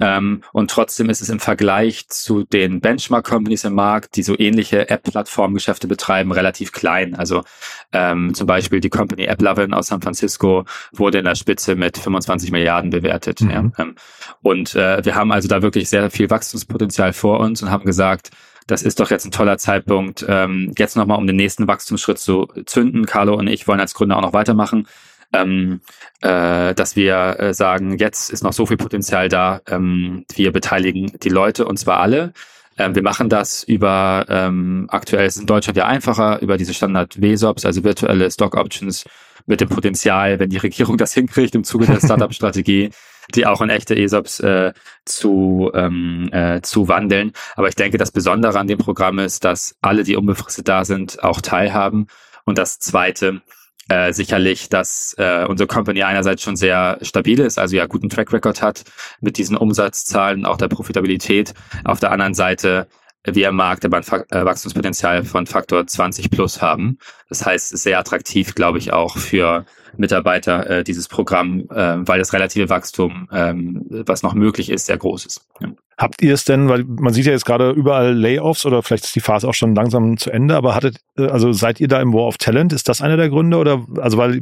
Ähm, 0.00 0.42
und 0.52 0.70
trotzdem 0.70 1.08
ist 1.08 1.22
es 1.22 1.30
im 1.30 1.40
Vergleich 1.40 2.08
zu 2.08 2.44
den 2.44 2.80
Benchmark-Companies 2.80 3.64
im 3.64 3.74
Markt, 3.74 4.16
die 4.18 4.22
so 4.24 4.36
ähnliche 4.38 4.90
App-Plattformgeschäfte 4.90 5.86
betreiben, 5.86 6.32
relativ 6.32 6.72
klein. 6.72 7.14
Also 7.14 7.44
ähm, 7.92 8.34
zum 8.34 8.46
Beispiel 8.46 8.80
die 8.80 8.90
Company 8.90 9.28
AppLovin 9.28 9.72
aus 9.72 9.86
San 9.86 10.02
Francisco 10.02 10.64
wurde 10.92 11.18
in 11.18 11.24
der 11.24 11.36
Spitze 11.36 11.76
mit 11.76 11.96
25 11.96 12.50
Milliarden 12.50 12.90
bewertet. 12.90 13.40
Mhm. 13.40 13.50
Ja. 13.50 13.70
Ähm, 13.78 13.94
und 14.42 14.74
äh, 14.74 15.04
wir 15.04 15.14
haben 15.14 15.32
also 15.32 15.48
da 15.48 15.62
wirklich 15.62 15.88
sehr 15.88 16.10
viel 16.10 16.28
Wachstumspotenzial 16.28 17.12
vor 17.12 17.40
uns 17.40 17.62
und 17.62 17.70
haben 17.70 17.84
gesagt, 17.84 18.30
das 18.66 18.82
ist 18.82 19.00
doch 19.00 19.10
jetzt 19.10 19.24
ein 19.24 19.30
toller 19.30 19.56
Zeitpunkt, 19.56 20.26
ähm, 20.28 20.74
jetzt 20.76 20.96
nochmal 20.96 21.18
um 21.18 21.26
den 21.26 21.36
nächsten 21.36 21.66
Wachstumsschritt 21.68 22.18
zu 22.18 22.48
zünden. 22.66 23.06
Carlo 23.06 23.34
und 23.34 23.46
ich 23.46 23.66
wollen 23.66 23.80
als 23.80 23.94
Gründer 23.94 24.16
auch 24.16 24.22
noch 24.22 24.34
weitermachen. 24.34 24.86
Ähm, 25.32 25.80
äh, 26.22 26.74
dass 26.74 26.96
wir 26.96 27.38
äh, 27.38 27.54
sagen, 27.54 27.98
jetzt 27.98 28.30
ist 28.30 28.42
noch 28.42 28.54
so 28.54 28.64
viel 28.64 28.78
Potenzial 28.78 29.28
da, 29.28 29.60
ähm, 29.68 30.24
wir 30.34 30.52
beteiligen 30.52 31.12
die 31.22 31.28
Leute 31.28 31.66
und 31.66 31.78
zwar 31.78 32.00
alle. 32.00 32.32
Ähm, 32.78 32.94
wir 32.94 33.02
machen 33.02 33.28
das 33.28 33.64
über, 33.64 34.24
ähm, 34.28 34.86
aktuell 34.88 35.26
ist 35.26 35.36
in 35.36 35.46
Deutschland 35.46 35.76
ja 35.76 35.86
einfacher, 35.86 36.40
über 36.40 36.56
diese 36.56 36.72
Standard 36.72 37.20
WSOPs, 37.20 37.66
also 37.66 37.82
virtuelle 37.84 38.30
Stock 38.30 38.56
Options 38.56 39.04
mit 39.46 39.60
dem 39.60 39.68
Potenzial, 39.68 40.38
wenn 40.38 40.50
die 40.50 40.58
Regierung 40.58 40.96
das 40.96 41.12
hinkriegt 41.14 41.54
im 41.54 41.64
Zuge 41.64 41.86
der 41.86 42.00
Startup-Strategie, 42.00 42.90
die 43.34 43.46
auch 43.46 43.60
in 43.60 43.70
echte 43.70 43.96
ESOPs 43.96 44.40
äh, 44.40 44.72
zu, 45.04 45.70
ähm, 45.74 46.28
äh, 46.32 46.60
zu 46.62 46.88
wandeln. 46.88 47.32
Aber 47.56 47.68
ich 47.68 47.74
denke, 47.74 47.98
das 47.98 48.12
Besondere 48.12 48.58
an 48.58 48.68
dem 48.68 48.78
Programm 48.78 49.18
ist, 49.18 49.44
dass 49.44 49.76
alle, 49.82 50.04
die 50.04 50.16
unbefristet 50.16 50.68
da 50.68 50.84
sind, 50.84 51.22
auch 51.22 51.40
teilhaben. 51.40 52.06
Und 52.44 52.58
das 52.58 52.78
Zweite, 52.78 53.42
äh, 53.88 54.12
sicherlich, 54.12 54.68
dass 54.68 55.14
äh, 55.18 55.44
unsere 55.48 55.66
Company 55.66 56.02
einerseits 56.02 56.42
schon 56.42 56.56
sehr 56.56 56.98
stabil 57.02 57.40
ist, 57.40 57.58
also 57.58 57.76
ja 57.76 57.86
guten 57.86 58.08
Track 58.08 58.32
Record 58.32 58.62
hat 58.62 58.84
mit 59.20 59.38
diesen 59.38 59.56
Umsatzzahlen, 59.56 60.44
auch 60.44 60.56
der 60.56 60.68
Profitabilität. 60.68 61.54
Auf 61.84 62.00
der 62.00 62.12
anderen 62.12 62.34
Seite 62.34 62.88
wir 63.24 63.48
am 63.48 63.56
Markt 63.56 63.84
aber 63.84 63.98
ein 63.98 64.04
äh, 64.30 64.44
Wachstumspotenzial 64.44 65.24
von 65.24 65.46
Faktor 65.46 65.86
20 65.86 66.30
plus 66.30 66.62
haben. 66.62 66.98
Das 67.28 67.44
heißt, 67.44 67.76
sehr 67.76 67.98
attraktiv, 67.98 68.54
glaube 68.54 68.78
ich, 68.78 68.92
auch 68.92 69.16
für 69.16 69.66
Mitarbeiter 69.96 70.70
äh, 70.70 70.84
dieses 70.84 71.08
Programm, 71.08 71.68
äh, 71.70 72.06
weil 72.06 72.18
das 72.18 72.32
relative 72.32 72.68
Wachstum, 72.68 73.28
ähm, 73.32 73.84
was 73.88 74.22
noch 74.22 74.34
möglich 74.34 74.70
ist, 74.70 74.86
sehr 74.86 74.98
groß 74.98 75.26
ist. 75.26 75.46
Ja. 75.60 75.68
Habt 75.98 76.22
ihr 76.22 76.32
es 76.32 76.44
denn, 76.44 76.68
weil 76.68 76.84
man 76.84 77.12
sieht 77.12 77.26
ja 77.26 77.32
jetzt 77.32 77.44
gerade 77.44 77.70
überall 77.70 78.14
Layoffs 78.14 78.64
oder 78.64 78.84
vielleicht 78.84 79.06
ist 79.06 79.16
die 79.16 79.20
Phase 79.20 79.48
auch 79.48 79.54
schon 79.54 79.74
langsam 79.74 80.16
zu 80.16 80.30
Ende, 80.30 80.54
aber 80.54 80.76
hattet, 80.76 81.00
äh, 81.18 81.26
also 81.26 81.50
seid 81.50 81.80
ihr 81.80 81.88
da 81.88 82.00
im 82.00 82.14
War 82.14 82.28
of 82.28 82.38
Talent? 82.38 82.72
Ist 82.72 82.88
das 82.88 83.02
einer 83.02 83.16
der 83.16 83.28
Gründe? 83.28 83.56
Oder 83.56 83.84
also 84.00 84.16
weil, 84.16 84.36
äh, 84.36 84.40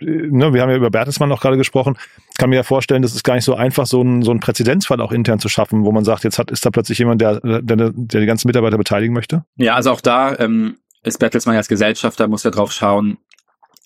ne, 0.00 0.54
wir 0.54 0.62
haben 0.62 0.70
ja 0.70 0.76
über 0.76 0.90
Bertelsmann 0.90 1.28
noch 1.28 1.42
gerade 1.42 1.58
gesprochen, 1.58 1.98
kann 2.38 2.48
mir 2.48 2.56
ja 2.56 2.62
vorstellen, 2.62 3.02
das 3.02 3.14
ist 3.14 3.22
gar 3.22 3.34
nicht 3.34 3.44
so 3.44 3.54
einfach, 3.54 3.84
so 3.84 4.00
ein, 4.00 4.22
so 4.22 4.30
ein 4.30 4.40
Präzedenzfall 4.40 5.02
auch 5.02 5.12
intern 5.12 5.40
zu 5.40 5.50
schaffen, 5.50 5.84
wo 5.84 5.92
man 5.92 6.06
sagt, 6.06 6.24
jetzt 6.24 6.38
hat, 6.38 6.50
ist 6.50 6.64
da 6.64 6.70
plötzlich 6.70 6.98
jemand, 6.98 7.20
der, 7.20 7.38
der, 7.40 7.60
der 7.60 8.20
die 8.20 8.26
ganzen 8.26 8.48
Mitarbeiter 8.48 8.78
beteiligen 8.78 9.12
möchte? 9.12 9.44
Ja, 9.56 9.74
also 9.74 9.90
auch 9.90 10.00
da 10.00 10.34
ähm, 10.38 10.78
ist 11.02 11.18
Bertelsmann 11.18 11.56
als 11.56 11.68
Gesellschafter, 11.68 12.28
muss 12.28 12.44
ja 12.44 12.50
drauf 12.50 12.72
schauen, 12.72 13.18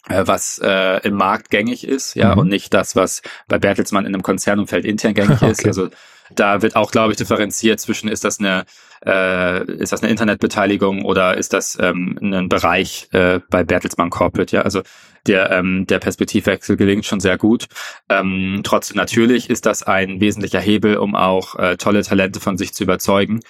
äh, 0.09 0.23
was 0.25 0.61
äh, 0.63 1.01
im 1.07 1.15
Markt 1.15 1.51
gängig 1.51 1.85
ist, 1.85 2.15
ja, 2.15 2.35
mhm. 2.35 2.43
und 2.43 2.49
nicht 2.49 2.73
das, 2.73 2.95
was 2.95 3.23
bei 3.49 3.59
Bertelsmann 3.59 4.07
in 4.07 4.15
einem 4.15 4.23
Konzernumfeld 4.23 4.85
intern 4.85 5.15
gängig 5.15 5.31
okay. 5.43 5.51
ist. 5.51 5.67
Also 5.67 5.89
da 6.35 6.63
wird 6.63 6.77
auch, 6.77 6.91
glaube 6.91 7.13
ich, 7.13 7.17
differenziert 7.17 7.81
zwischen, 7.81 8.09
ist 8.09 8.25
das 8.25 8.39
eine, 8.39 8.65
äh, 9.05 9.65
ist 9.73 9.93
das 9.93 10.03
eine 10.03 10.11
Internetbeteiligung 10.11 11.05
oder 11.05 11.37
ist 11.37 11.53
das 11.53 11.79
ähm, 11.81 12.19
ein 12.21 12.49
Bereich 12.49 13.09
äh, 13.13 13.41
bei 13.51 13.65
Bertelsmann 13.65 14.11
Corporate, 14.11 14.55
ja. 14.55 14.63
Also 14.63 14.83
der, 15.27 15.51
ähm, 15.51 15.87
der 15.87 15.99
Perspektivwechsel 15.99 16.77
gelingt 16.77 17.05
schon 17.05 17.21
sehr 17.21 17.37
gut. 17.37 17.67
Ähm, 18.09 18.61
trotzdem 18.65 18.97
natürlich 18.97 19.51
ist 19.51 19.67
das 19.67 19.83
ein 19.83 20.21
wesentlicher 20.21 20.61
Hebel, 20.61 20.97
um 20.97 21.15
auch 21.15 21.57
äh, 21.57 21.77
tolle 21.77 22.03
Talente 22.03 22.41
von 22.41 22.57
sich 22.57 22.73
zu 22.73 22.85
überzeugen. 22.85 23.41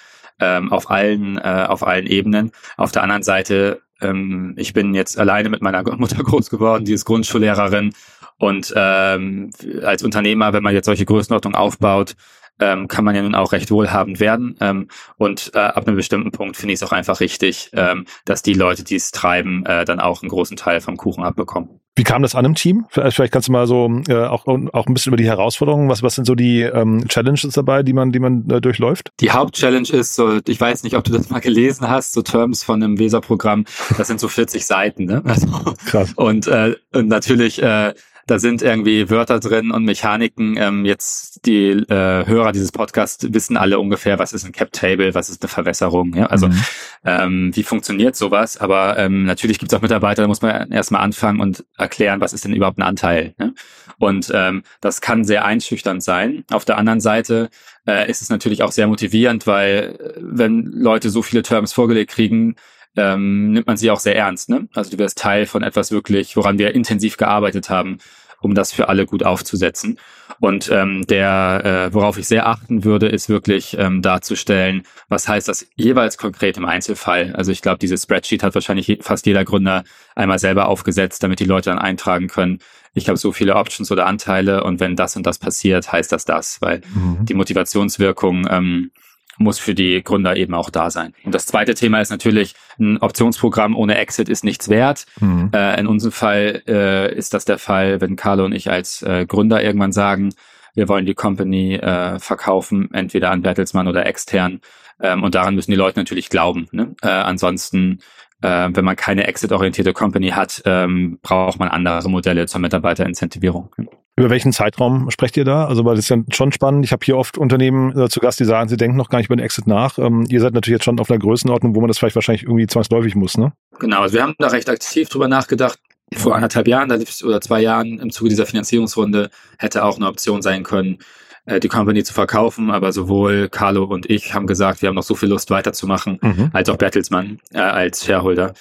Ähm, 0.41 0.73
auf 0.73 0.89
allen 0.89 1.37
äh, 1.37 1.67
auf 1.69 1.85
allen 1.85 2.07
Ebenen. 2.07 2.53
Auf 2.77 2.93
der 2.93 3.03
anderen 3.03 3.25
Seite 3.25 3.83
ähm, 4.01 4.55
ich 4.57 4.73
bin 4.73 4.95
jetzt 4.95 5.19
alleine 5.19 5.49
mit 5.49 5.63
meiner 5.63 5.83
Mutter 5.97 6.23
groß 6.23 6.51
geworden, 6.51 6.85
die 6.85 6.93
ist 6.93 7.05
Grundschullehrerin. 7.05 7.93
Und 8.39 8.73
ähm, 8.77 9.51
als 9.83 10.03
Unternehmer, 10.05 10.53
wenn 10.53 10.63
man 10.63 10.75
jetzt 10.75 10.87
solche 10.87 11.05
Größenordnung 11.05 11.55
aufbaut, 11.55 12.15
ähm, 12.61 12.89
kann 12.89 13.05
man 13.05 13.15
ja 13.15 13.23
nun 13.23 13.35
auch 13.35 13.53
recht 13.53 13.71
wohlhabend 13.71 14.21
werden. 14.21 14.57
Ähm, 14.61 14.89
und 15.17 15.53
äh, 15.55 15.59
ab 15.59 15.87
einem 15.87 15.97
bestimmten 15.97 16.31
Punkt 16.31 16.57
finde 16.57 16.73
ich 16.75 16.81
es 16.81 16.83
auch 16.83 16.93
einfach 16.93 17.21
richtig, 17.21 17.71
ähm, 17.75 18.07
dass 18.25 18.43
die 18.43 18.55
Leute, 18.55 18.85
die 18.85 18.97
es 18.97 19.11
treiben, 19.11 19.65
äh, 19.67 19.85
dann 19.85 20.01
auch 20.01 20.23
einen 20.23 20.31
großen 20.31 20.57
Teil 20.57 20.81
vom 20.81 20.97
Kuchen 20.97 21.25
abbekommen. 21.25 21.81
Wie 21.99 22.05
kam 22.05 22.23
das 22.23 22.37
an 22.37 22.45
im 22.45 22.55
Team? 22.55 22.87
Vielleicht 22.91 23.33
kannst 23.33 23.49
du 23.49 23.53
mal 23.53 23.67
so 23.67 23.91
äh, 24.09 24.15
auch, 24.15 24.47
auch 24.47 24.87
ein 24.87 24.95
bisschen 24.95 25.11
über 25.11 25.17
die 25.17 25.27
Herausforderungen, 25.27 25.89
was, 25.89 26.01
was 26.01 26.15
sind 26.15 26.27
so 26.27 26.37
die 26.37 26.61
ähm, 26.61 27.09
Challenges 27.09 27.55
dabei, 27.55 27.83
die 27.83 27.93
man, 27.93 28.13
die 28.13 28.21
man 28.21 28.49
äh, 28.51 28.61
durchläuft? 28.61 29.11
Die 29.19 29.33
Hauptchallenge 29.33 29.89
ist 29.89 30.15
so, 30.15 30.39
ich 30.47 30.61
weiß 30.61 30.85
nicht, 30.85 30.97
ob 30.97 31.03
du 31.03 31.11
das 31.11 31.29
mal 31.29 31.41
gelesen 31.41 31.89
hast, 31.89 32.13
so 32.13 32.23
Terms 32.23 32.63
von 32.63 32.81
einem 32.81 33.01
Weser-Programm, 33.01 33.65
das 33.97 34.07
sind 34.07 34.21
so 34.21 34.29
40 34.29 34.65
Seiten, 34.65 35.07
ne? 35.07 35.23
Also, 35.29 35.49
Krass. 35.87 36.13
Und, 36.15 36.47
äh, 36.47 36.77
und 36.93 37.09
natürlich 37.09 37.61
äh, 37.61 37.95
da 38.29 38.39
sind 38.39 38.61
irgendwie 38.61 39.09
Wörter 39.09 39.41
drin 39.41 39.71
und 39.71 39.85
Mechaniken. 39.85 40.57
Ähm, 40.59 40.85
jetzt 40.85 41.47
die 41.47 41.71
äh, 41.71 42.27
Hörer 42.27 42.53
dieses 42.53 42.73
Podcasts 42.73 43.27
wissen 43.33 43.57
alle 43.57 43.79
ungefähr, 43.79 44.19
was 44.19 44.35
ist 44.35 44.45
ein 44.45 44.53
Cap 44.53 44.71
Table, 44.73 45.15
was 45.15 45.31
ist 45.31 45.43
eine 45.43 45.49
Verwässerung. 45.49 46.15
Ja? 46.15 46.27
Also 46.27 46.49
mhm. 46.49 46.65
ähm, 47.05 47.51
wie 47.57 47.63
funktioniert 47.63 48.17
sowas? 48.17 48.59
Aber 48.59 48.99
ähm, 48.99 49.25
natürlich 49.25 49.59
gibt 49.59 49.73
es 49.73 49.79
auch 49.79 49.83
Mitarbeiter, 49.83 50.23
da 50.23 50.29
muss 50.29 50.43
man 50.43 50.71
erstmal 50.71 51.03
anfangen 51.03 51.41
und 51.41 51.65
erklären, 51.79 52.21
was 52.21 52.35
ist 52.35 52.45
denn 52.45 52.53
überhaupt 52.53 52.79
ein 52.79 52.83
Anteil. 52.83 53.35
Ne? 53.39 53.55
Und 53.99 54.31
ähm, 54.35 54.63
das 54.83 55.01
kann 55.01 55.25
sehr 55.25 55.47
einschüchternd 55.47 56.03
sein. 56.03 56.45
Auf 56.51 56.67
der 56.67 56.77
anderen 56.77 57.01
Seite 57.01 57.49
äh, 57.87 58.11
ist 58.11 58.21
es 58.21 58.29
natürlich 58.29 58.63
auch 58.63 58.73
sehr 58.73 58.87
motivierend, 58.87 59.47
weil 59.47 59.99
äh, 59.99 60.21
wenn 60.21 60.65
Leute 60.67 61.09
so 61.09 61.23
viele 61.23 61.43
Terms 61.43 61.73
vorgelegt 61.73 62.11
kriegen, 62.11 62.57
ähm, 62.97 63.53
nimmt 63.53 63.67
man 63.67 63.77
sie 63.77 63.91
auch 63.91 64.01
sehr 64.01 64.17
ernst. 64.17 64.49
Ne? 64.49 64.69
Also 64.75 64.91
du 64.91 64.99
wirst 64.99 65.19
Teil 65.19 65.47
von 65.47 65.63
etwas 65.63 65.91
wirklich, 65.91 66.37
woran 66.37 66.59
wir 66.59 66.75
intensiv 66.75 67.17
gearbeitet 67.17 67.71
haben, 67.71 67.99
um 68.41 68.55
das 68.55 68.73
für 68.73 68.89
alle 68.89 69.07
gut 69.07 69.25
aufzusetzen. 69.25 69.99
Und 70.41 70.71
ähm, 70.71 71.05
der, 71.09 71.89
äh, 71.91 71.95
worauf 71.95 72.19
ich 72.19 72.29
sehr 72.29 72.47
achten 72.47 72.85
würde, 72.85 73.09
ist 73.09 73.29
wirklich 73.29 73.77
ähm, 73.79 74.03
darzustellen, 74.03 74.85
was 75.09 75.27
heißt 75.27 75.49
das 75.49 75.67
jeweils 75.75 76.17
konkret 76.17 76.57
im 76.57 76.65
Einzelfall. 76.65 77.35
Also 77.35 77.51
ich 77.51 77.63
glaube, 77.63 77.79
dieses 77.79 78.05
Spreadsheet 78.05 78.45
hat 78.45 78.55
wahrscheinlich 78.55 78.99
fast 79.01 79.27
jeder 79.27 79.45
Gründer 79.45 79.83
einmal 80.15 80.39
selber 80.39 80.69
aufgesetzt, 80.69 81.25
damit 81.25 81.41
die 81.41 81.45
Leute 81.45 81.71
dann 81.71 81.81
eintragen 81.81 82.29
können, 82.29 82.61
ich 82.95 83.09
habe 83.09 83.17
so 83.17 83.33
viele 83.33 83.55
Options 83.55 83.91
oder 83.91 84.07
Anteile 84.07 84.65
und 84.65 84.81
wenn 84.81 84.97
das 84.97 85.17
und 85.17 85.27
das 85.27 85.39
passiert, 85.39 85.91
heißt 85.91 86.13
das 86.13 86.25
das, 86.25 86.61
weil 86.61 86.83
mhm. 86.95 87.25
die 87.25 87.35
Motivationswirkung 87.35 88.47
ähm, 88.51 88.91
muss 89.39 89.59
für 89.59 89.75
die 89.75 90.03
Gründer 90.03 90.37
eben 90.37 90.55
auch 90.55 90.71
da 90.71 90.91
sein. 90.91 91.15
Und 91.25 91.35
das 91.35 91.47
zweite 91.47 91.75
Thema 91.75 92.01
ist 92.01 92.11
natürlich, 92.11 92.55
ein 92.79 92.99
Optionsprogramm 92.99 93.77
ohne 93.77 93.97
Exit 93.97 94.29
ist 94.29 94.45
nichts 94.45 94.69
wert. 94.69 95.07
Mhm. 95.21 95.51
Äh, 95.55 95.81
in 95.81 95.87
unserem 95.87 96.13
Fall 96.13 96.63
äh, 96.67 97.15
ist 97.15 97.35
das 97.35 97.45
der 97.45 97.59
Fall, 97.59 98.01
wenn 98.01 98.17
Carlo 98.17 98.45
und 98.45 98.53
ich 98.53 98.71
als 98.71 99.03
äh, 99.03 99.27
Gründer 99.27 99.63
irgendwann 99.63 99.93
sagen, 99.93 100.35
wir 100.75 100.89
wollen 100.89 101.07
die 101.07 101.15
Company 101.15 101.75
äh, 101.75 102.19
verkaufen, 102.19 102.91
entweder 102.93 103.31
an 103.31 103.43
Bertelsmann 103.43 103.89
oder 103.89 104.07
extern. 104.07 104.61
Ähm, 105.01 105.23
und 105.23 105.35
daran 105.35 105.55
müssen 105.55 105.71
die 105.71 105.77
Leute 105.77 105.99
natürlich 105.99 106.29
glauben. 106.29 106.69
Ne? 106.73 106.95
Äh, 107.03 107.09
ansonsten, 107.09 107.99
äh, 108.43 108.69
wenn 108.73 108.85
man 108.85 108.97
keine 108.97 109.27
exit-orientierte 109.27 109.93
Company 109.93 110.31
hat, 110.31 110.63
ähm, 110.67 111.19
braucht 111.23 111.59
man 111.59 111.69
andere 111.69 112.09
Modelle 112.09 112.47
zur 112.47 112.61
Mitarbeiterincentivierung. 112.61 113.75
Über 114.19 114.31
welchen 114.31 114.53
Zeitraum 114.53 115.11
sprecht 115.13 115.37
ihr 115.37 115.45
da? 115.45 115.67
Also, 115.67 115.85
weil 115.85 115.95
das 115.95 116.07
ist 116.07 116.09
ja 116.09 116.17
schon 116.33 116.51
spannend. 116.51 116.85
Ich 116.85 116.91
habe 116.91 117.05
hier 117.05 117.17
oft 117.17 117.39
Unternehmen 117.39 117.97
äh, 117.97 118.09
zu 118.09 118.19
Gast, 118.19 118.41
die 118.41 118.45
sagen, 118.45 118.69
sie 118.69 118.77
denken 118.77 118.97
noch 118.97 119.11
gar 119.11 119.19
nicht 119.19 119.27
über 119.27 119.37
den 119.37 119.45
Exit 119.45 119.69
nach. 119.69 119.97
Ähm, 119.97 120.27
ihr 120.29 120.41
seid 120.41 120.55
natürlich 120.55 120.79
jetzt 120.79 120.85
schon 120.85 120.99
auf 120.99 121.09
einer 121.09 121.21
Größenordnung, 121.21 121.77
wo 121.77 121.81
man 121.81 121.87
das 121.87 121.99
vielleicht 121.99 122.17
wahrscheinlich 122.17 122.43
irgendwie 122.43 122.67
zwangsläufig 122.67 123.15
muss, 123.15 123.39
ne? 123.39 123.53
Genau, 123.79 124.01
also 124.01 124.15
wir 124.15 124.25
haben 124.25 124.35
da 124.39 124.49
recht 124.49 124.69
aktiv 124.69 125.09
drüber 125.09 125.29
nachgedacht. 125.29 125.79
Vor 126.17 126.35
anderthalb 126.35 126.67
Jahren 126.67 126.91
oder 126.91 127.41
zwei 127.41 127.61
Jahren 127.61 128.01
im 128.01 128.11
Zuge 128.11 128.31
dieser 128.31 128.47
Finanzierungsrunde 128.47 129.31
hätte 129.57 129.85
auch 129.85 129.97
eine 129.97 130.09
Option 130.09 130.43
sein 130.43 130.65
können, 130.65 130.99
äh, 131.45 131.61
die 131.61 131.69
Company 131.69 132.03
zu 132.03 132.13
verkaufen, 132.13 132.73
aber 132.73 132.93
sowohl 132.93 133.49
Carlo 133.49 133.85
und 133.85 134.11
ich 134.11 134.35
haben 134.35 134.49
gesagt, 134.49 134.83
wir 134.83 134.89
haben 134.89 134.97
noch 134.97 135.05
so 135.05 135.15
viel 135.15 135.29
Lust 135.29 135.51
weiterzumachen, 135.51 136.19
mhm. 136.21 136.51
als 136.53 136.69
auch 136.69 136.77
Bertelsmann 136.77 137.39
äh, 137.53 137.59
als 137.61 138.05
Shareholder. 138.05 138.55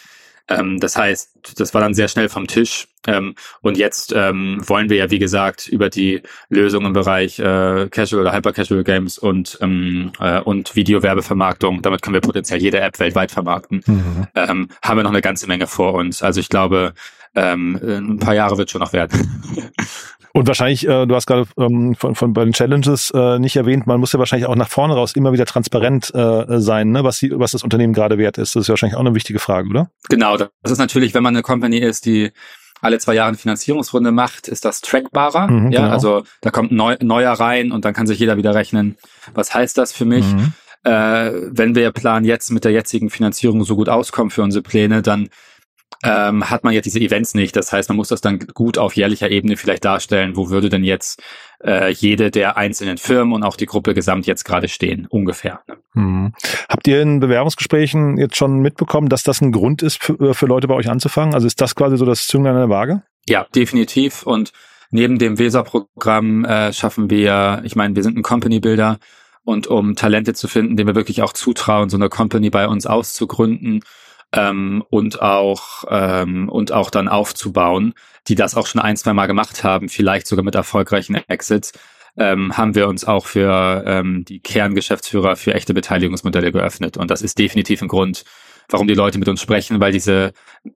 Ähm, 0.49 0.79
das 0.79 0.95
heißt, 0.95 1.57
das 1.57 1.73
war 1.73 1.81
dann 1.81 1.93
sehr 1.93 2.07
schnell 2.07 2.29
vom 2.29 2.47
Tisch. 2.47 2.87
Ähm, 3.05 3.35
und 3.61 3.77
jetzt 3.77 4.13
ähm, 4.15 4.61
wollen 4.67 4.89
wir 4.89 4.97
ja, 4.97 5.11
wie 5.11 5.19
gesagt, 5.19 5.67
über 5.67 5.89
die 5.89 6.21
Lösung 6.49 6.85
im 6.85 6.93
Bereich 6.93 7.39
äh, 7.39 7.87
Casual 7.89 8.21
oder 8.21 8.33
Hyper-Casual 8.33 8.83
Games 8.83 9.17
und, 9.17 9.57
ähm, 9.61 10.11
äh, 10.19 10.39
und 10.39 10.75
Videowerbevermarktung, 10.75 11.81
damit 11.81 12.01
können 12.01 12.15
wir 12.15 12.21
potenziell 12.21 12.61
jede 12.61 12.79
App 12.79 12.99
weltweit 12.99 13.31
vermarkten, 13.31 13.81
mhm. 13.85 14.27
ähm, 14.35 14.67
haben 14.81 14.97
wir 14.97 15.03
noch 15.03 15.11
eine 15.11 15.21
ganze 15.21 15.47
Menge 15.47 15.67
vor 15.67 15.93
uns. 15.93 16.21
Also 16.21 16.39
ich 16.41 16.49
glaube, 16.49 16.93
ähm, 17.35 17.79
ein 17.83 18.19
paar 18.19 18.35
Jahre 18.35 18.57
wird 18.57 18.71
schon 18.71 18.81
noch 18.81 18.93
werden. 18.93 19.41
Und 20.33 20.47
wahrscheinlich, 20.47 20.87
äh, 20.87 21.07
du 21.07 21.15
hast 21.15 21.25
gerade 21.25 21.47
ähm, 21.57 21.95
von, 21.95 22.13
von 22.13 22.31
bei 22.33 22.43
den 22.43 22.53
Challenges 22.53 23.09
äh, 23.09 23.39
nicht 23.39 23.55
erwähnt, 23.55 23.87
man 23.87 23.99
muss 23.99 24.13
ja 24.13 24.19
wahrscheinlich 24.19 24.47
auch 24.47 24.55
nach 24.55 24.69
vorne 24.69 24.93
raus 24.93 25.13
immer 25.13 25.33
wieder 25.33 25.47
transparent 25.47 26.13
äh, 26.13 26.59
sein, 26.59 26.91
ne? 26.91 27.03
was, 27.03 27.17
die, 27.17 27.31
was 27.33 27.53
das 27.53 27.63
Unternehmen 27.63 27.93
gerade 27.93 28.19
wert 28.19 28.37
ist. 28.37 28.55
Das 28.55 28.61
ist 28.61 28.69
wahrscheinlich 28.69 28.95
auch 28.95 29.01
eine 29.01 29.15
wichtige 29.15 29.39
Frage, 29.39 29.67
oder? 29.67 29.89
Genau, 30.09 30.37
das 30.37 30.49
ist 30.63 30.77
natürlich, 30.77 31.15
wenn 31.15 31.23
man 31.23 31.35
eine 31.35 31.41
Company 31.41 31.79
ist, 31.79 32.05
die 32.05 32.31
alle 32.81 32.99
zwei 32.99 33.15
Jahre 33.15 33.29
eine 33.29 33.37
Finanzierungsrunde 33.37 34.11
macht, 34.11 34.47
ist 34.47 34.63
das 34.63 34.81
trackbarer. 34.81 35.47
Mhm, 35.47 35.71
ja, 35.71 35.81
genau. 35.81 35.93
also 35.93 36.23
da 36.41 36.51
kommt 36.51 36.71
neu, 36.71 36.95
neuer 37.01 37.33
rein 37.33 37.71
und 37.71 37.85
dann 37.85 37.95
kann 37.95 38.05
sich 38.05 38.19
jeder 38.19 38.37
wieder 38.37 38.53
rechnen, 38.53 38.97
was 39.33 39.55
heißt 39.55 39.77
das 39.77 39.91
für 39.91 40.05
mich? 40.05 40.25
Mhm. 40.25 40.53
Äh, 40.83 41.31
wenn 41.49 41.73
wir 41.73 41.91
planen, 41.91 42.25
jetzt 42.25 42.51
mit 42.51 42.63
der 42.63 42.71
jetzigen 42.71 43.09
Finanzierung 43.09 43.63
so 43.63 43.75
gut 43.75 43.89
auskommen 43.89 44.29
für 44.29 44.43
unsere 44.43 44.61
Pläne, 44.61 45.01
dann 45.01 45.29
ähm, 46.03 46.49
hat 46.49 46.63
man 46.63 46.73
ja 46.73 46.81
diese 46.81 46.99
Events 46.99 47.33
nicht. 47.33 47.55
Das 47.55 47.71
heißt, 47.71 47.89
man 47.89 47.95
muss 47.95 48.09
das 48.09 48.21
dann 48.21 48.39
gut 48.39 48.77
auf 48.77 48.95
jährlicher 48.95 49.29
Ebene 49.29 49.57
vielleicht 49.57 49.85
darstellen. 49.85 50.35
Wo 50.35 50.49
würde 50.49 50.69
denn 50.69 50.83
jetzt 50.83 51.21
äh, 51.63 51.91
jede 51.91 52.31
der 52.31 52.57
einzelnen 52.57 52.97
Firmen 52.97 53.33
und 53.33 53.43
auch 53.43 53.55
die 53.55 53.65
Gruppe 53.65 53.93
gesamt 53.93 54.27
jetzt 54.27 54.43
gerade 54.43 54.67
stehen, 54.67 55.07
ungefähr. 55.09 55.61
Ne? 55.67 55.77
Hm. 55.93 56.33
Habt 56.69 56.87
ihr 56.87 57.01
in 57.01 57.19
Bewerbungsgesprächen 57.19 58.17
jetzt 58.17 58.37
schon 58.37 58.59
mitbekommen, 58.59 59.09
dass 59.09 59.23
das 59.23 59.41
ein 59.41 59.51
Grund 59.51 59.81
ist 59.81 60.03
für, 60.03 60.13
äh, 60.19 60.33
für 60.33 60.45
Leute 60.45 60.67
bei 60.67 60.75
euch 60.75 60.89
anzufangen? 60.89 61.33
Also 61.33 61.47
ist 61.47 61.59
das 61.61 61.75
quasi 61.75 61.97
so 61.97 62.05
das 62.05 62.27
Zünglein 62.27 62.53
an 62.53 62.61
der 62.61 62.69
Waage? 62.69 63.03
Ja, 63.27 63.45
definitiv. 63.55 64.23
Und 64.23 64.51
neben 64.91 65.17
dem 65.17 65.39
Weser-Programm 65.39 66.45
äh, 66.45 66.73
schaffen 66.73 67.09
wir, 67.09 67.61
ich 67.63 67.75
meine, 67.75 67.95
wir 67.95 68.03
sind 68.03 68.17
ein 68.17 68.23
Company-Builder 68.23 68.99
und 69.43 69.67
um 69.67 69.95
Talente 69.95 70.33
zu 70.33 70.47
finden, 70.47 70.77
denen 70.77 70.87
wir 70.87 70.95
wirklich 70.95 71.21
auch 71.21 71.33
zutrauen, 71.33 71.89
so 71.89 71.97
eine 71.97 72.09
Company 72.09 72.49
bei 72.49 72.67
uns 72.67 72.85
auszugründen, 72.85 73.81
ähm, 74.33 74.83
und 74.89 75.21
auch 75.21 75.85
ähm, 75.89 76.49
und 76.49 76.71
auch 76.71 76.89
dann 76.89 77.07
aufzubauen, 77.07 77.93
die 78.27 78.35
das 78.35 78.55
auch 78.55 78.67
schon 78.67 78.81
ein, 78.81 78.97
zwei 78.97 79.13
Mal 79.13 79.27
gemacht 79.27 79.63
haben, 79.63 79.89
vielleicht 79.89 80.27
sogar 80.27 80.43
mit 80.43 80.55
erfolgreichen 80.55 81.15
Exits, 81.27 81.73
ähm, 82.17 82.57
haben 82.57 82.75
wir 82.75 82.87
uns 82.87 83.05
auch 83.05 83.25
für 83.27 83.83
ähm, 83.85 84.25
die 84.25 84.39
Kerngeschäftsführer 84.39 85.35
für 85.35 85.53
echte 85.53 85.73
Beteiligungsmodelle 85.73 86.51
geöffnet. 86.51 86.97
Und 86.97 87.11
das 87.11 87.21
ist 87.21 87.37
definitiv 87.37 87.81
ein 87.81 87.87
Grund, 87.87 88.25
warum 88.69 88.87
die 88.87 88.95
Leute 88.95 89.19
mit 89.19 89.29
uns 89.29 89.41
sprechen, 89.41 89.79
weil 89.79 89.91
diese, 89.91 90.33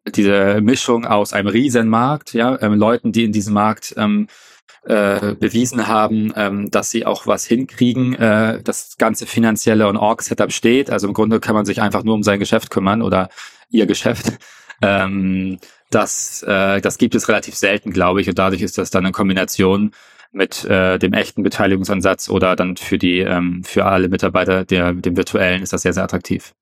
diese 0.08 0.62
Mischung 0.62 1.06
aus 1.06 1.34
einem 1.34 1.48
Riesenmarkt, 1.48 2.34
ja, 2.34 2.62
ähm, 2.62 2.76
Leuten, 2.76 3.12
die 3.12 3.26
in 3.26 3.32
diesem 3.32 3.54
Markt 3.54 3.94
ähm, 3.98 4.28
äh, 4.84 5.36
bewiesen 5.36 5.88
haben, 5.88 6.34
ähm, 6.36 6.72
dass 6.72 6.92
sie 6.92 7.06
auch 7.06 7.28
was 7.28 7.46
hinkriegen. 7.46 8.16
Äh, 8.16 8.62
das 8.64 8.98
ganze 8.98 9.26
finanzielle 9.26 9.88
und 9.88 9.98
Org-Setup 9.98 10.52
steht. 10.52 10.90
Also 10.90 11.08
im 11.08 11.14
Grunde 11.14 11.40
kann 11.40 11.56
man 11.56 11.66
sich 11.66 11.82
einfach 11.82 12.04
nur 12.04 12.16
um 12.16 12.24
sein 12.24 12.40
Geschäft 12.40 12.70
kümmern 12.70 13.02
oder 13.02 13.30
ihr 13.70 13.86
Geschäft. 13.86 14.34
Ähm, 14.84 15.60
das, 15.92 16.42
äh, 16.42 16.82
das 16.82 16.98
gibt 16.98 17.14
es 17.14 17.30
relativ 17.30 17.54
selten, 17.54 17.92
glaube 17.92 18.20
ich. 18.20 18.28
Und 18.28 18.40
dadurch 18.40 18.64
ist 18.64 18.80
das 18.80 18.90
dann 18.90 19.06
eine 19.06 19.12
Kombination 19.12 19.92
mit 20.32 20.66
äh, 20.66 20.98
dem 20.98 21.14
echten 21.14 21.44
Beteiligungsansatz 21.44 22.30
oder 22.30 22.56
dann 22.56 22.78
für 22.78 22.98
die 22.98 23.20
ähm, 23.20 23.64
für 23.64 23.86
alle 23.86 24.10
Mitarbeiter 24.10 24.66
der 24.66 24.94
dem 24.94 25.18
virtuellen 25.18 25.62
ist 25.62 25.74
das 25.74 25.82
sehr 25.82 25.94
sehr 25.94 26.04
attraktiv. 26.04 26.54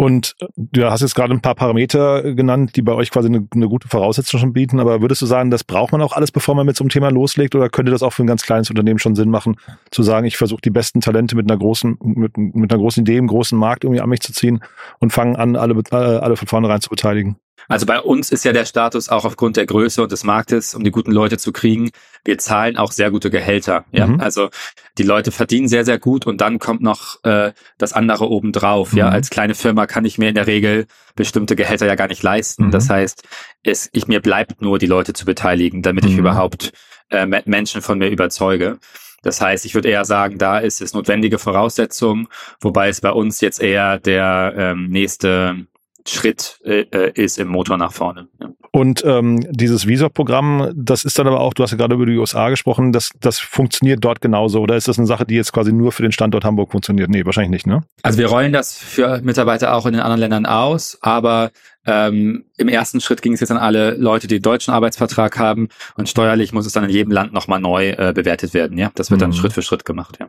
Und 0.00 0.36
du 0.54 0.88
hast 0.88 1.00
jetzt 1.00 1.16
gerade 1.16 1.34
ein 1.34 1.40
paar 1.40 1.56
Parameter 1.56 2.22
genannt, 2.34 2.76
die 2.76 2.82
bei 2.82 2.92
euch 2.92 3.10
quasi 3.10 3.26
eine, 3.26 3.48
eine, 3.52 3.68
gute 3.68 3.88
Voraussetzung 3.88 4.38
schon 4.38 4.52
bieten. 4.52 4.78
Aber 4.78 5.02
würdest 5.02 5.22
du 5.22 5.26
sagen, 5.26 5.50
das 5.50 5.64
braucht 5.64 5.90
man 5.90 6.00
auch 6.02 6.12
alles, 6.12 6.30
bevor 6.30 6.54
man 6.54 6.66
mit 6.66 6.76
so 6.76 6.84
einem 6.84 6.90
Thema 6.90 7.10
loslegt? 7.10 7.56
Oder 7.56 7.68
könnte 7.68 7.90
das 7.90 8.04
auch 8.04 8.12
für 8.12 8.22
ein 8.22 8.28
ganz 8.28 8.44
kleines 8.44 8.70
Unternehmen 8.70 9.00
schon 9.00 9.16
Sinn 9.16 9.28
machen, 9.28 9.56
zu 9.90 10.04
sagen, 10.04 10.24
ich 10.24 10.36
versuche 10.36 10.60
die 10.60 10.70
besten 10.70 11.00
Talente 11.00 11.34
mit 11.34 11.50
einer 11.50 11.58
großen, 11.58 11.98
mit, 12.00 12.38
mit 12.38 12.72
einer 12.72 12.80
großen 12.80 13.00
Idee 13.00 13.16
im 13.16 13.26
großen 13.26 13.58
Markt 13.58 13.82
irgendwie 13.82 14.00
an 14.00 14.08
mich 14.08 14.20
zu 14.20 14.32
ziehen 14.32 14.60
und 15.00 15.12
fangen 15.12 15.34
an, 15.34 15.56
alle, 15.56 15.74
alle 15.90 16.36
von 16.36 16.46
vornherein 16.46 16.80
zu 16.80 16.90
beteiligen? 16.90 17.36
Also 17.66 17.86
bei 17.86 18.00
uns 18.00 18.30
ist 18.30 18.44
ja 18.44 18.52
der 18.52 18.64
Status 18.64 19.08
auch 19.08 19.24
aufgrund 19.24 19.56
der 19.56 19.66
Größe 19.66 20.02
und 20.02 20.12
des 20.12 20.24
Marktes, 20.24 20.74
um 20.74 20.84
die 20.84 20.90
guten 20.90 21.12
Leute 21.12 21.38
zu 21.38 21.52
kriegen. 21.52 21.90
Wir 22.24 22.38
zahlen 22.38 22.76
auch 22.76 22.92
sehr 22.92 23.10
gute 23.10 23.30
Gehälter. 23.30 23.84
Ja, 23.90 24.06
mhm. 24.06 24.20
also 24.20 24.50
die 24.96 25.02
Leute 25.02 25.32
verdienen 25.32 25.68
sehr, 25.68 25.84
sehr 25.84 25.98
gut 25.98 26.26
und 26.26 26.40
dann 26.40 26.58
kommt 26.58 26.82
noch 26.82 27.22
äh, 27.24 27.52
das 27.78 27.92
andere 27.92 28.28
obendrauf. 28.28 28.92
Mhm. 28.92 28.98
Ja, 28.98 29.08
als 29.08 29.30
kleine 29.30 29.54
Firma 29.54 29.86
kann 29.86 30.04
ich 30.04 30.18
mir 30.18 30.28
in 30.28 30.34
der 30.34 30.46
Regel 30.46 30.86
bestimmte 31.16 31.56
Gehälter 31.56 31.86
ja 31.86 31.94
gar 31.94 32.08
nicht 32.08 32.22
leisten. 32.22 32.66
Mhm. 32.66 32.70
Das 32.70 32.88
heißt, 32.88 33.26
es, 33.62 33.88
ich 33.92 34.06
mir 34.06 34.20
bleibt 34.20 34.62
nur 34.62 34.78
die 34.78 34.86
Leute 34.86 35.12
zu 35.12 35.24
beteiligen, 35.24 35.82
damit 35.82 36.04
ich 36.04 36.12
mhm. 36.12 36.20
überhaupt 36.20 36.72
äh, 37.10 37.26
Menschen 37.46 37.82
von 37.82 37.98
mir 37.98 38.08
überzeuge. 38.08 38.78
Das 39.22 39.40
heißt, 39.40 39.64
ich 39.64 39.74
würde 39.74 39.88
eher 39.88 40.04
sagen, 40.04 40.38
da 40.38 40.58
ist 40.58 40.80
es 40.80 40.94
notwendige 40.94 41.38
Voraussetzung, 41.38 42.28
wobei 42.60 42.88
es 42.88 43.00
bei 43.00 43.10
uns 43.10 43.40
jetzt 43.40 43.60
eher 43.60 43.98
der 43.98 44.54
ähm, 44.56 44.88
nächste 44.90 45.66
Schritt 46.08 46.58
äh, 46.64 46.80
äh, 46.90 47.12
ist 47.14 47.38
im 47.38 47.48
Motor 47.48 47.76
nach 47.76 47.92
vorne. 47.92 48.28
Ja. 48.40 48.48
Und 48.70 49.02
ähm, 49.04 49.40
dieses 49.50 49.86
Visor-Programm, 49.86 50.72
das 50.74 51.04
ist 51.04 51.18
dann 51.18 51.26
aber 51.26 51.40
auch, 51.40 51.54
du 51.54 51.62
hast 51.62 51.70
ja 51.70 51.76
gerade 51.76 51.94
über 51.94 52.06
die 52.06 52.16
USA 52.16 52.50
gesprochen, 52.50 52.92
das, 52.92 53.10
das 53.20 53.38
funktioniert 53.38 54.04
dort 54.04 54.20
genauso 54.20 54.60
oder 54.60 54.76
ist 54.76 54.88
das 54.88 54.98
eine 54.98 55.06
Sache, 55.06 55.24
die 55.24 55.34
jetzt 55.34 55.52
quasi 55.52 55.72
nur 55.72 55.92
für 55.92 56.02
den 56.02 56.12
Standort 56.12 56.44
Hamburg 56.44 56.70
funktioniert? 56.70 57.08
Nee, 57.10 57.24
wahrscheinlich 57.24 57.50
nicht, 57.50 57.66
ne? 57.66 57.82
Also 58.02 58.18
wir 58.18 58.26
rollen 58.26 58.52
das 58.52 58.76
für 58.76 59.20
Mitarbeiter 59.22 59.74
auch 59.74 59.86
in 59.86 59.94
den 59.94 60.02
anderen 60.02 60.20
Ländern 60.20 60.46
aus, 60.46 60.98
aber 61.00 61.50
ähm, 61.86 62.44
im 62.58 62.68
ersten 62.68 63.00
Schritt 63.00 63.22
ging 63.22 63.32
es 63.32 63.40
jetzt 63.40 63.50
an 63.50 63.56
alle 63.56 63.92
Leute, 63.92 64.26
die 64.26 64.40
deutschen 64.40 64.74
Arbeitsvertrag 64.74 65.38
haben 65.38 65.68
und 65.96 66.08
steuerlich 66.08 66.52
muss 66.52 66.66
es 66.66 66.72
dann 66.72 66.84
in 66.84 66.90
jedem 66.90 67.12
Land 67.12 67.32
nochmal 67.32 67.60
neu 67.60 67.90
äh, 67.90 68.12
bewertet 68.14 68.52
werden. 68.52 68.76
Ja, 68.76 68.90
Das 68.94 69.10
wird 69.10 69.22
dann 69.22 69.30
mhm. 69.30 69.34
Schritt 69.34 69.54
für 69.54 69.62
Schritt 69.62 69.84
gemacht, 69.84 70.18
ja. 70.20 70.28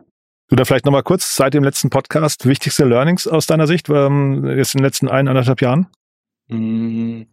Da 0.52 0.64
vielleicht 0.64 0.84
nochmal 0.84 1.04
kurz 1.04 1.36
seit 1.36 1.54
dem 1.54 1.62
letzten 1.62 1.90
Podcast 1.90 2.44
wichtigste 2.44 2.84
Learnings 2.84 3.28
aus 3.28 3.46
deiner 3.46 3.68
Sicht, 3.68 3.88
ähm, 3.88 4.44
jetzt 4.56 4.74
in 4.74 4.78
den 4.78 4.84
letzten 4.84 5.08
ein, 5.08 5.28
anderthalb 5.28 5.62
Jahren? 5.62 5.86
Hm, 6.48 7.28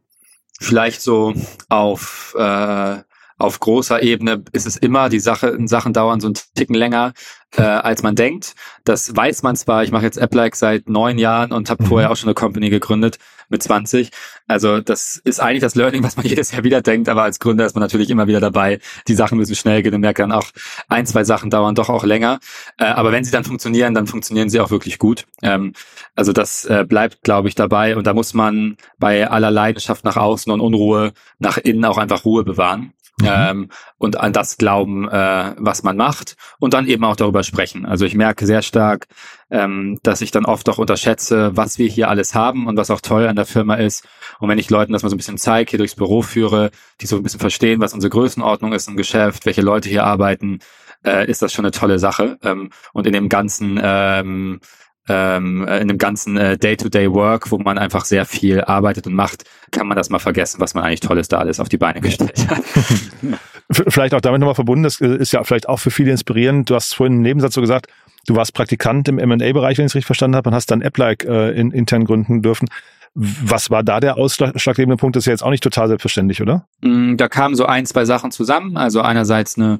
vielleicht 0.59 1.01
so 1.01 1.33
auf, 1.67 2.35
äh, 2.37 2.97
auf 3.37 3.59
großer 3.59 4.01
Ebene 4.01 4.43
ist 4.51 4.65
es 4.65 4.77
immer, 4.77 5.09
die 5.09 5.19
Sache, 5.19 5.57
Sachen 5.65 5.93
dauern 5.93 6.19
so 6.19 6.27
einen 6.27 6.37
Ticken 6.55 6.75
länger, 6.75 7.13
äh, 7.55 7.61
als 7.61 8.03
man 8.03 8.15
denkt. 8.15 8.55
Das 8.83 9.15
weiß 9.15 9.43
man 9.43 9.55
zwar, 9.55 9.83
ich 9.83 9.91
mache 9.91 10.03
jetzt 10.03 10.19
AppLike 10.19 10.55
seit 10.55 10.89
neun 10.89 11.17
Jahren 11.17 11.51
und 11.51 11.69
habe 11.69 11.83
mhm. 11.83 11.87
vorher 11.87 12.11
auch 12.11 12.15
schon 12.15 12.27
eine 12.27 12.35
Company 12.35 12.69
gegründet 12.69 13.19
mit 13.49 13.63
20. 13.63 14.09
Also 14.47 14.81
das 14.81 15.17
ist 15.23 15.39
eigentlich 15.39 15.61
das 15.61 15.75
Learning, 15.75 16.03
was 16.03 16.17
man 16.17 16.25
jedes 16.27 16.51
Jahr 16.51 16.63
wieder 16.63 16.81
denkt, 16.81 17.09
aber 17.09 17.23
als 17.23 17.39
Gründer 17.39 17.65
ist 17.65 17.75
man 17.75 17.81
natürlich 17.81 18.09
immer 18.09 18.27
wieder 18.27 18.39
dabei. 18.39 18.79
Die 19.07 19.15
Sachen 19.15 19.37
müssen 19.37 19.55
schnell 19.55 19.81
gehen 19.83 19.93
und 19.93 20.01
merkt 20.01 20.19
dann 20.19 20.31
auch, 20.31 20.47
ein, 20.89 21.05
zwei 21.05 21.23
Sachen 21.23 21.49
dauern 21.49 21.75
doch 21.75 21.89
auch 21.89 22.03
länger. 22.03 22.39
Äh, 22.77 22.85
aber 22.85 23.11
wenn 23.11 23.23
sie 23.23 23.31
dann 23.31 23.43
funktionieren, 23.43 23.93
dann 23.93 24.07
funktionieren 24.07 24.49
sie 24.49 24.59
auch 24.59 24.71
wirklich 24.71 24.99
gut. 24.99 25.25
Ähm, 25.41 25.73
also 26.15 26.33
das 26.33 26.65
äh, 26.65 26.85
bleibt, 26.87 27.23
glaube 27.23 27.47
ich, 27.47 27.55
dabei 27.55 27.95
und 27.95 28.07
da 28.07 28.13
muss 28.13 28.33
man 28.33 28.77
bei 28.97 29.29
aller 29.29 29.51
Leidenschaft 29.51 30.03
nach 30.03 30.17
außen 30.17 30.51
und 30.51 30.59
Unruhe 30.59 31.13
nach 31.39 31.57
innen 31.57 31.85
auch 31.85 31.97
einfach 31.97 32.25
Ruhe 32.25 32.43
bewahren. 32.43 32.93
Mhm. 33.19 33.27
Ähm, 33.27 33.69
und 33.97 34.19
an 34.19 34.31
das 34.31 34.57
glauben, 34.57 35.09
äh, 35.09 35.55
was 35.57 35.81
man 35.81 35.97
macht 35.97 36.35
und 36.59 36.73
dann 36.73 36.85
eben 36.85 37.03
auch 37.03 37.15
darüber 37.15 37.43
sprechen. 37.43 37.85
Also 37.85 38.05
ich 38.05 38.13
merke 38.13 38.45
sehr 38.45 38.61
stark, 38.61 39.07
ähm, 39.49 39.99
dass 40.03 40.21
ich 40.21 40.29
dann 40.29 40.45
oft 40.45 40.69
auch 40.69 40.77
unterschätze, 40.77 41.57
was 41.57 41.79
wir 41.79 41.87
hier 41.89 42.09
alles 42.09 42.35
haben 42.35 42.67
und 42.67 42.77
was 42.77 42.91
auch 42.91 43.01
toll 43.01 43.27
an 43.27 43.35
der 43.35 43.45
Firma 43.45 43.75
ist. 43.75 44.07
Und 44.39 44.49
wenn 44.49 44.59
ich 44.59 44.69
Leuten 44.69 44.93
das 44.93 45.01
mal 45.01 45.09
so 45.09 45.15
ein 45.15 45.17
bisschen 45.17 45.39
zeige, 45.39 45.71
hier 45.71 45.79
durchs 45.79 45.95
Büro 45.95 46.21
führe, 46.21 46.69
die 47.01 47.07
so 47.07 47.15
ein 47.15 47.23
bisschen 47.23 47.39
verstehen, 47.39 47.81
was 47.81 47.93
unsere 47.93 48.11
Größenordnung 48.11 48.73
ist 48.73 48.87
im 48.87 48.97
Geschäft, 48.97 49.47
welche 49.47 49.61
Leute 49.61 49.89
hier 49.89 50.03
arbeiten, 50.03 50.59
äh, 51.03 51.29
ist 51.29 51.41
das 51.41 51.53
schon 51.53 51.65
eine 51.65 51.71
tolle 51.71 51.97
Sache. 51.97 52.37
Ähm, 52.43 52.69
und 52.93 53.07
in 53.07 53.13
dem 53.13 53.29
ganzen 53.29 53.79
ähm, 53.81 54.59
ähm, 55.09 55.67
in 55.67 55.87
dem 55.87 55.97
ganzen 55.97 56.37
äh, 56.37 56.57
Day-to-Day-Work, 56.57 57.51
wo 57.51 57.57
man 57.57 57.77
einfach 57.77 58.05
sehr 58.05 58.25
viel 58.25 58.61
arbeitet 58.61 59.07
und 59.07 59.13
macht, 59.13 59.43
kann 59.71 59.87
man 59.87 59.97
das 59.97 60.09
mal 60.09 60.19
vergessen, 60.19 60.59
was 60.59 60.73
man 60.73 60.83
eigentlich 60.83 61.01
Tolles 61.01 61.27
da 61.27 61.37
alles 61.37 61.59
auf 61.59 61.69
die 61.69 61.77
Beine 61.77 62.01
gestellt 62.01 62.47
hat. 62.49 62.63
Vielleicht 63.89 64.13
auch 64.13 64.21
damit 64.21 64.39
nochmal 64.39 64.55
verbunden, 64.55 64.83
das 64.83 65.01
äh, 65.01 65.17
ist 65.17 65.33
ja 65.33 65.43
vielleicht 65.43 65.67
auch 65.67 65.79
für 65.79 65.91
viele 65.91 66.11
inspirierend. 66.11 66.69
Du 66.69 66.75
hast 66.75 66.95
vorhin 66.95 67.17
im 67.17 67.21
Nebensatz 67.21 67.53
so 67.53 67.59
gesagt, 67.59 67.87
du 68.25 68.35
warst 68.35 68.53
Praktikant 68.53 69.09
im 69.09 69.19
M&A-Bereich, 69.19 69.77
wenn 69.77 69.85
ich 69.85 69.91
es 69.91 69.95
richtig 69.95 70.05
verstanden 70.05 70.37
habe, 70.37 70.49
und 70.49 70.55
hast 70.55 70.71
dann 70.71 70.81
App-like 70.81 71.25
äh, 71.25 71.51
in, 71.51 71.71
intern 71.71 72.05
gründen 72.05 72.41
dürfen. 72.41 72.69
Was 73.13 73.69
war 73.69 73.83
da 73.83 73.99
der 73.99 74.17
ausschlaggebende 74.17 74.95
Punkt? 74.95 75.15
Das 75.15 75.23
ist 75.23 75.25
ja 75.25 75.33
jetzt 75.33 75.43
auch 75.43 75.49
nicht 75.49 75.63
total 75.63 75.87
selbstverständlich, 75.87 76.41
oder? 76.41 76.67
Mm, 76.81 77.17
da 77.17 77.27
kamen 77.27 77.55
so 77.55 77.65
ein, 77.65 77.85
zwei 77.85 78.05
Sachen 78.05 78.31
zusammen. 78.31 78.77
Also 78.77 79.01
einerseits 79.01 79.57
eine 79.57 79.79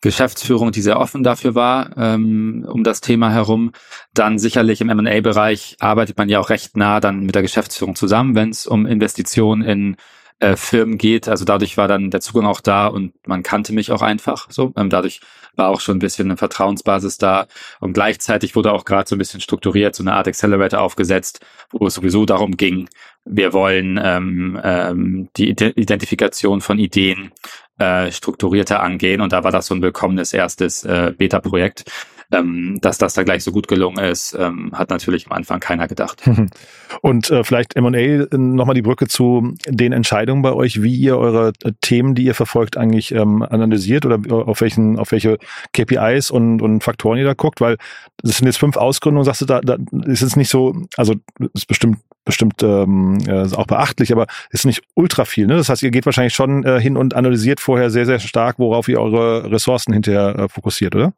Geschäftsführung, 0.00 0.70
die 0.70 0.82
sehr 0.82 1.00
offen 1.00 1.22
dafür 1.24 1.54
war, 1.54 1.96
ähm, 1.96 2.64
um 2.68 2.84
das 2.84 3.00
Thema 3.00 3.30
herum. 3.30 3.72
Dann 4.14 4.38
sicherlich 4.38 4.80
im 4.80 4.90
M&A-Bereich 4.90 5.76
arbeitet 5.80 6.16
man 6.16 6.28
ja 6.28 6.38
auch 6.38 6.50
recht 6.50 6.76
nah 6.76 7.00
dann 7.00 7.20
mit 7.24 7.34
der 7.34 7.42
Geschäftsführung 7.42 7.96
zusammen, 7.96 8.34
wenn 8.34 8.50
es 8.50 8.66
um 8.66 8.86
Investitionen 8.86 9.62
in 9.62 9.96
äh, 10.40 10.56
Firmen 10.56 10.98
geht. 10.98 11.28
Also 11.28 11.44
dadurch 11.44 11.76
war 11.76 11.88
dann 11.88 12.10
der 12.10 12.20
Zugang 12.20 12.46
auch 12.46 12.60
da 12.60 12.86
und 12.86 13.12
man 13.26 13.42
kannte 13.42 13.72
mich 13.72 13.90
auch 13.92 14.02
einfach 14.02 14.46
so. 14.50 14.72
Ähm, 14.76 14.90
dadurch 14.90 15.20
war 15.56 15.68
auch 15.68 15.80
schon 15.80 15.96
ein 15.96 16.00
bisschen 16.00 16.28
eine 16.28 16.36
Vertrauensbasis 16.36 17.18
da 17.18 17.46
und 17.80 17.92
gleichzeitig 17.92 18.54
wurde 18.54 18.72
auch 18.72 18.84
gerade 18.84 19.08
so 19.08 19.16
ein 19.16 19.18
bisschen 19.18 19.40
strukturiert, 19.40 19.94
so 19.94 20.02
eine 20.02 20.14
Art 20.14 20.28
Accelerator 20.28 20.80
aufgesetzt, 20.80 21.44
wo 21.70 21.86
es 21.86 21.94
sowieso 21.94 22.24
darum 22.24 22.56
ging, 22.56 22.88
wir 23.30 23.52
wollen 23.52 24.00
ähm, 24.02 24.58
ähm, 24.62 25.28
die 25.36 25.50
Identifikation 25.50 26.60
von 26.60 26.78
Ideen 26.78 27.32
äh, 27.78 28.10
strukturierter 28.10 28.80
angehen 28.80 29.20
und 29.20 29.32
da 29.32 29.44
war 29.44 29.52
das 29.52 29.66
so 29.66 29.74
ein 29.74 29.82
willkommenes 29.82 30.32
erstes 30.32 30.84
äh, 30.84 31.12
Beta-Projekt. 31.16 31.84
Ähm, 32.30 32.78
dass 32.82 32.98
das 32.98 33.14
da 33.14 33.22
gleich 33.22 33.42
so 33.42 33.52
gut 33.52 33.68
gelungen 33.68 34.04
ist, 34.04 34.36
ähm, 34.38 34.70
hat 34.74 34.90
natürlich 34.90 35.26
am 35.26 35.32
Anfang 35.32 35.60
keiner 35.60 35.88
gedacht. 35.88 36.22
Und 37.00 37.30
äh, 37.30 37.42
vielleicht 37.42 37.74
M&A 37.74 37.96
äh, 37.96 38.26
nochmal 38.36 38.74
die 38.74 38.82
Brücke 38.82 39.08
zu 39.08 39.54
den 39.66 39.92
Entscheidungen 39.92 40.42
bei 40.42 40.52
euch, 40.52 40.82
wie 40.82 40.94
ihr 40.94 41.16
eure 41.16 41.52
äh, 41.64 41.72
Themen, 41.80 42.14
die 42.14 42.24
ihr 42.24 42.34
verfolgt, 42.34 42.76
eigentlich 42.76 43.12
ähm, 43.12 43.42
analysiert 43.42 44.04
oder 44.04 44.20
auf 44.46 44.60
welchen, 44.60 44.98
auf 44.98 45.10
welche 45.10 45.38
KPIs 45.72 46.30
und, 46.30 46.60
und 46.60 46.84
Faktoren 46.84 47.16
ihr 47.16 47.24
da 47.24 47.32
guckt, 47.32 47.62
weil 47.62 47.78
das 48.22 48.36
sind 48.36 48.46
jetzt 48.46 48.58
fünf 48.58 48.76
Ausgründungen, 48.76 49.24
sagst 49.24 49.40
du, 49.40 49.46
da, 49.46 49.62
da 49.62 49.78
ist 50.04 50.20
es 50.20 50.36
nicht 50.36 50.50
so, 50.50 50.82
also 50.98 51.14
ist 51.54 51.66
bestimmt 51.66 51.98
bestimmt 52.26 52.62
ähm, 52.62 53.20
äh, 53.26 53.50
auch 53.54 53.66
beachtlich, 53.66 54.12
aber 54.12 54.26
ist 54.50 54.66
nicht 54.66 54.82
ultra 54.92 55.24
viel. 55.24 55.46
Ne? 55.46 55.56
Das 55.56 55.70
heißt, 55.70 55.82
ihr 55.82 55.90
geht 55.90 56.04
wahrscheinlich 56.04 56.34
schon 56.34 56.62
äh, 56.62 56.78
hin 56.78 56.98
und 56.98 57.14
analysiert 57.14 57.58
vorher 57.58 57.88
sehr, 57.88 58.04
sehr 58.04 58.18
stark, 58.18 58.58
worauf 58.58 58.86
ihr 58.88 59.00
eure 59.00 59.50
Ressourcen 59.50 59.94
hinterher 59.94 60.38
äh, 60.38 60.48
fokussiert, 60.50 60.94
oder? 60.94 61.14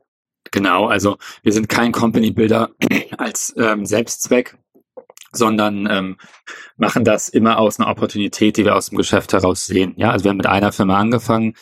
Genau, 0.51 0.87
also 0.87 1.17
wir 1.43 1.53
sind 1.53 1.69
kein 1.69 1.93
Company 1.93 2.31
Builder 2.31 2.71
als 3.19 3.55
ähm, 3.57 3.87
Selbstzweck, 3.87 4.57
sondern 5.33 5.87
ähm, 5.91 6.17
machen 6.77 7.05
das 7.05 7.29
immer 7.29 7.59
aus 7.59 7.79
einer 7.79 7.91
Opportunität, 7.91 8.57
die 8.57 8.65
wir 8.65 8.75
aus 8.75 8.89
dem 8.89 8.99
Geschäft 8.99 9.33
heraus 9.33 9.67
sehen. 9.67 9.95
Ja, 9.97 10.11
also 10.11 10.25
wir 10.25 10.31
haben 10.31 10.39
mit 10.39 10.47
einer 10.47 10.73
Firma 10.73 10.99
angefangen, 10.99 11.55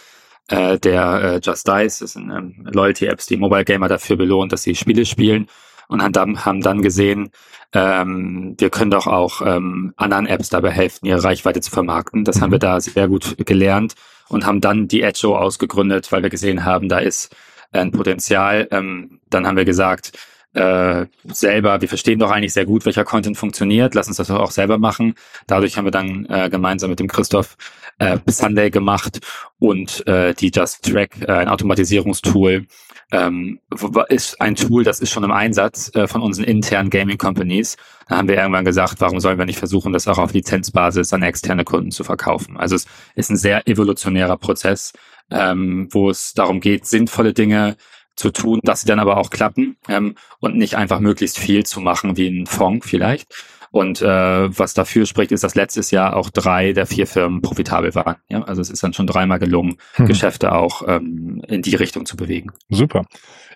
äh, 0.48 0.78
der 0.78 1.22
äh, 1.22 1.40
Just 1.42 1.68
Dice, 1.68 1.98
das 1.98 2.12
sind 2.12 2.30
ähm, 2.30 2.66
Loyalty-Apps, 2.72 3.26
die 3.26 3.36
Mobile 3.36 3.64
Gamer 3.64 3.88
dafür 3.88 4.16
belohnt, 4.16 4.52
dass 4.52 4.62
sie 4.62 4.74
Spiele 4.74 5.04
spielen 5.04 5.48
und 5.88 6.02
haben 6.02 6.12
dann, 6.12 6.44
haben 6.44 6.60
dann 6.62 6.82
gesehen, 6.82 7.30
ähm, 7.72 8.54
wir 8.58 8.70
können 8.70 8.90
doch 8.90 9.06
auch 9.06 9.42
ähm, 9.44 9.92
anderen 9.96 10.26
Apps 10.26 10.48
dabei 10.48 10.70
helfen, 10.70 11.06
ihre 11.06 11.22
Reichweite 11.22 11.60
zu 11.60 11.70
vermarkten. 11.70 12.24
Das 12.24 12.40
haben 12.40 12.52
wir 12.52 12.58
da 12.58 12.80
sehr 12.80 13.08
gut 13.08 13.36
gelernt 13.44 13.94
und 14.28 14.46
haben 14.46 14.60
dann 14.60 14.88
die 14.88 15.02
Edjo 15.02 15.36
ausgegründet, 15.36 16.10
weil 16.12 16.22
wir 16.22 16.30
gesehen 16.30 16.64
haben, 16.64 16.88
da 16.88 16.98
ist 16.98 17.34
ein 17.72 17.92
Potenzial. 17.92 18.68
Ähm, 18.70 19.20
dann 19.28 19.46
haben 19.46 19.56
wir 19.56 19.64
gesagt, 19.64 20.12
äh, 20.54 21.06
selber, 21.24 21.80
wir 21.80 21.88
verstehen 21.88 22.18
doch 22.18 22.30
eigentlich 22.30 22.52
sehr 22.52 22.64
gut, 22.64 22.86
welcher 22.86 23.04
Content 23.04 23.36
funktioniert, 23.36 23.94
lass 23.94 24.08
uns 24.08 24.16
das 24.16 24.30
auch 24.30 24.50
selber 24.50 24.78
machen. 24.78 25.14
Dadurch 25.46 25.76
haben 25.76 25.84
wir 25.84 25.90
dann 25.90 26.26
äh, 26.26 26.48
gemeinsam 26.50 26.90
mit 26.90 27.00
dem 27.00 27.08
Christoph 27.08 27.56
äh, 27.98 28.18
Sunday 28.26 28.70
gemacht 28.70 29.20
und 29.58 30.06
äh, 30.06 30.34
die 30.34 30.50
Just 30.54 30.84
Track, 30.84 31.20
äh, 31.20 31.32
ein 31.32 31.48
Automatisierungstool, 31.48 32.66
ähm, 33.10 33.60
ist 34.08 34.40
ein 34.40 34.54
Tool, 34.54 34.84
das 34.84 35.00
ist 35.00 35.10
schon 35.10 35.24
im 35.24 35.32
Einsatz 35.32 35.90
äh, 35.94 36.06
von 36.06 36.20
unseren 36.20 36.44
internen 36.44 36.90
Gaming 36.90 37.16
Companies. 37.16 37.76
Da 38.08 38.18
haben 38.18 38.28
wir 38.28 38.36
irgendwann 38.36 38.64
gesagt, 38.64 39.00
warum 39.00 39.20
sollen 39.20 39.38
wir 39.38 39.46
nicht 39.46 39.58
versuchen, 39.58 39.92
das 39.92 40.08
auch 40.08 40.18
auf 40.18 40.34
Lizenzbasis 40.34 41.12
an 41.12 41.22
externe 41.22 41.64
Kunden 41.64 41.90
zu 41.90 42.04
verkaufen? 42.04 42.56
Also 42.56 42.74
es 42.76 42.86
ist 43.14 43.30
ein 43.30 43.36
sehr 43.36 43.66
evolutionärer 43.66 44.36
Prozess, 44.36 44.92
ähm, 45.30 45.88
wo 45.90 46.10
es 46.10 46.34
darum 46.34 46.60
geht, 46.60 46.86
sinnvolle 46.86 47.32
Dinge 47.32 47.76
zu 48.18 48.30
tun, 48.30 48.60
dass 48.64 48.80
sie 48.80 48.86
dann 48.86 48.98
aber 48.98 49.16
auch 49.16 49.30
klappen 49.30 49.76
ähm, 49.88 50.16
und 50.40 50.56
nicht 50.56 50.74
einfach 50.74 51.00
möglichst 51.00 51.38
viel 51.38 51.64
zu 51.64 51.80
machen 51.80 52.16
wie 52.16 52.28
ein 52.28 52.46
Fonds 52.46 52.86
vielleicht. 52.86 53.32
Und 53.70 54.00
äh, 54.00 54.58
was 54.58 54.72
dafür 54.74 55.04
spricht, 55.04 55.30
ist, 55.30 55.44
dass 55.44 55.54
letztes 55.54 55.90
Jahr 55.90 56.16
auch 56.16 56.30
drei 56.30 56.72
der 56.72 56.86
vier 56.86 57.06
Firmen 57.06 57.42
profitabel 57.42 57.94
waren. 57.94 58.16
Ja, 58.28 58.42
also 58.42 58.62
es 58.62 58.70
ist 58.70 58.82
dann 58.82 58.94
schon 58.94 59.06
dreimal 59.06 59.38
gelungen, 59.38 59.76
hm. 59.94 60.06
Geschäfte 60.06 60.52
auch 60.52 60.82
ähm, 60.88 61.42
in 61.46 61.62
die 61.62 61.76
Richtung 61.76 62.06
zu 62.06 62.16
bewegen. 62.16 62.50
Super. 62.70 63.04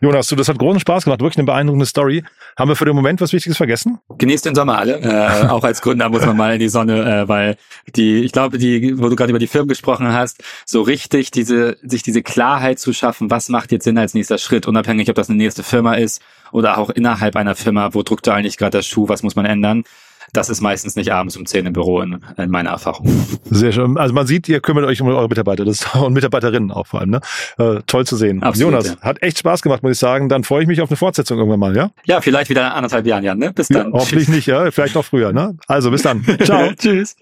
Jonas, 0.03 0.27
du, 0.27 0.35
das 0.35 0.49
hat 0.49 0.59
großen 0.59 0.81
Spaß 0.81 1.05
gemacht, 1.05 1.21
wirklich 1.21 1.39
eine 1.39 1.47
beeindruckende 1.47 1.87
Story. 1.87 2.25
Haben 2.59 2.69
wir 2.69 2.75
für 2.75 2.85
den 2.85 2.97
Moment 2.97 3.21
was 3.21 3.33
Wichtiges 3.33 3.57
vergessen? 3.57 4.01
Genießt 4.19 4.45
den 4.45 4.57
Sommer 4.57 4.77
alle. 4.77 4.99
Äh, 4.99 5.47
auch 5.47 5.63
als 5.63 5.81
Gründer 5.81 6.09
muss 6.09 6.27
man 6.27 6.37
mal 6.37 6.55
in 6.55 6.59
die 6.59 6.69
Sonne, 6.69 7.23
äh, 7.23 7.29
weil 7.29 7.57
die, 7.95 8.25
ich 8.25 8.33
glaube, 8.33 8.59
die, 8.59 8.99
wo 8.99 9.09
du 9.09 9.15
gerade 9.15 9.31
über 9.31 9.39
die 9.39 9.47
Firmen 9.47 9.69
gesprochen 9.69 10.13
hast, 10.13 10.43
so 10.67 10.83
richtig 10.83 11.31
diese, 11.31 11.77
sich 11.83 12.03
diese 12.03 12.21
Klarheit 12.21 12.81
zu 12.81 12.93
schaffen, 12.93 13.31
was 13.31 13.49
macht 13.49 13.71
jetzt 13.71 13.85
Sinn 13.85 13.97
als 13.97 14.13
nächster 14.13 14.39
Schritt, 14.39 14.67
unabhängig, 14.67 15.09
ob 15.09 15.15
das 15.15 15.29
eine 15.31 15.39
nächste 15.39 15.63
Firma 15.63 15.95
ist 15.95 16.21
oder 16.51 16.79
auch 16.79 16.91
innerhalb 16.91 17.37
einer 17.37 17.55
Firma, 17.55 17.95
wo 17.95 18.03
druckt 18.03 18.27
da 18.27 18.35
eigentlich 18.35 18.57
gerade 18.57 18.79
der 18.79 18.83
Schuh, 18.83 19.09
was 19.09 19.23
muss 19.23 19.37
man 19.37 19.47
ändern 19.47 19.85
das 20.33 20.49
ist 20.49 20.63
meistens 20.63 20.97
nicht 20.97 21.13
abends 21.13 21.37
um 21.37 21.45
10 21.45 21.67
im 21.67 21.73
Büro 21.75 22.01
in, 22.01 22.21
in 22.39 22.51
meiner 22.51 22.71
Erfahrung. 22.71 23.07
Sehr 23.51 23.71
schön. 23.73 23.99
Also 23.99 24.15
man 24.15 24.27
sieht, 24.27 24.49
ihr 24.49 24.61
kümmert 24.61 24.87
euch 24.87 25.01
um 25.03 25.09
eure 25.09 25.29
Mitarbeiter 25.29 25.65
das, 25.65 25.95
und 25.95 26.15
Mitarbeiterinnen 26.15 26.71
auch 26.71 26.87
vor 26.87 27.01
allem. 27.01 27.11
Ne? 27.11 27.21
Äh, 27.59 27.81
toll 27.87 28.07
zu 28.07 28.17
sehen. 28.17 28.43
Absolut, 28.43 28.73
Jonas, 28.73 28.89
ja. 28.89 29.01
hat 29.03 29.23
echt 29.23 29.39
Spaß 29.39 29.61
gemacht, 29.61 29.83
muss 29.83 29.93
ich 29.93 29.99
sagen. 29.99 30.31
Dann 30.31 30.45
freue 30.45 30.63
ich 30.63 30.69
mich 30.69 30.81
auf 30.81 30.91
eine 30.91 30.97
Fortsetzung 30.97 31.39
irgendwann 31.39 31.61
mal, 31.61 31.77
ja? 31.77 31.91
Ja, 32.07 32.21
vielleicht 32.23 32.49
wieder 32.49 32.67
in 32.67 32.73
anderthalb 32.73 33.07
Jahren, 33.07 33.25
Jan. 33.25 33.39
Ne? 33.39 33.53
Bis 33.53 33.69
dann. 33.69 33.89
Ja, 33.89 33.93
hoffentlich 33.93 34.29
nicht, 34.29 34.47
ja. 34.47 34.71
Vielleicht 34.71 34.95
noch 34.95 35.05
früher. 35.05 35.33
Ne? 35.33 35.57
Also 35.67 35.91
bis 35.91 36.03
dann. 36.03 36.25
Ciao. 36.45 36.73
Tschüss. 36.73 37.17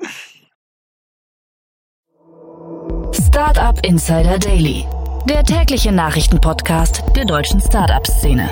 Startup 3.13 3.85
Insider 3.85 4.39
Daily, 4.39 4.85
der 5.29 5.43
tägliche 5.43 5.91
Nachrichtenpodcast 5.91 7.03
der 7.17 7.25
deutschen 7.25 7.61
Startup-Szene. 7.61 8.49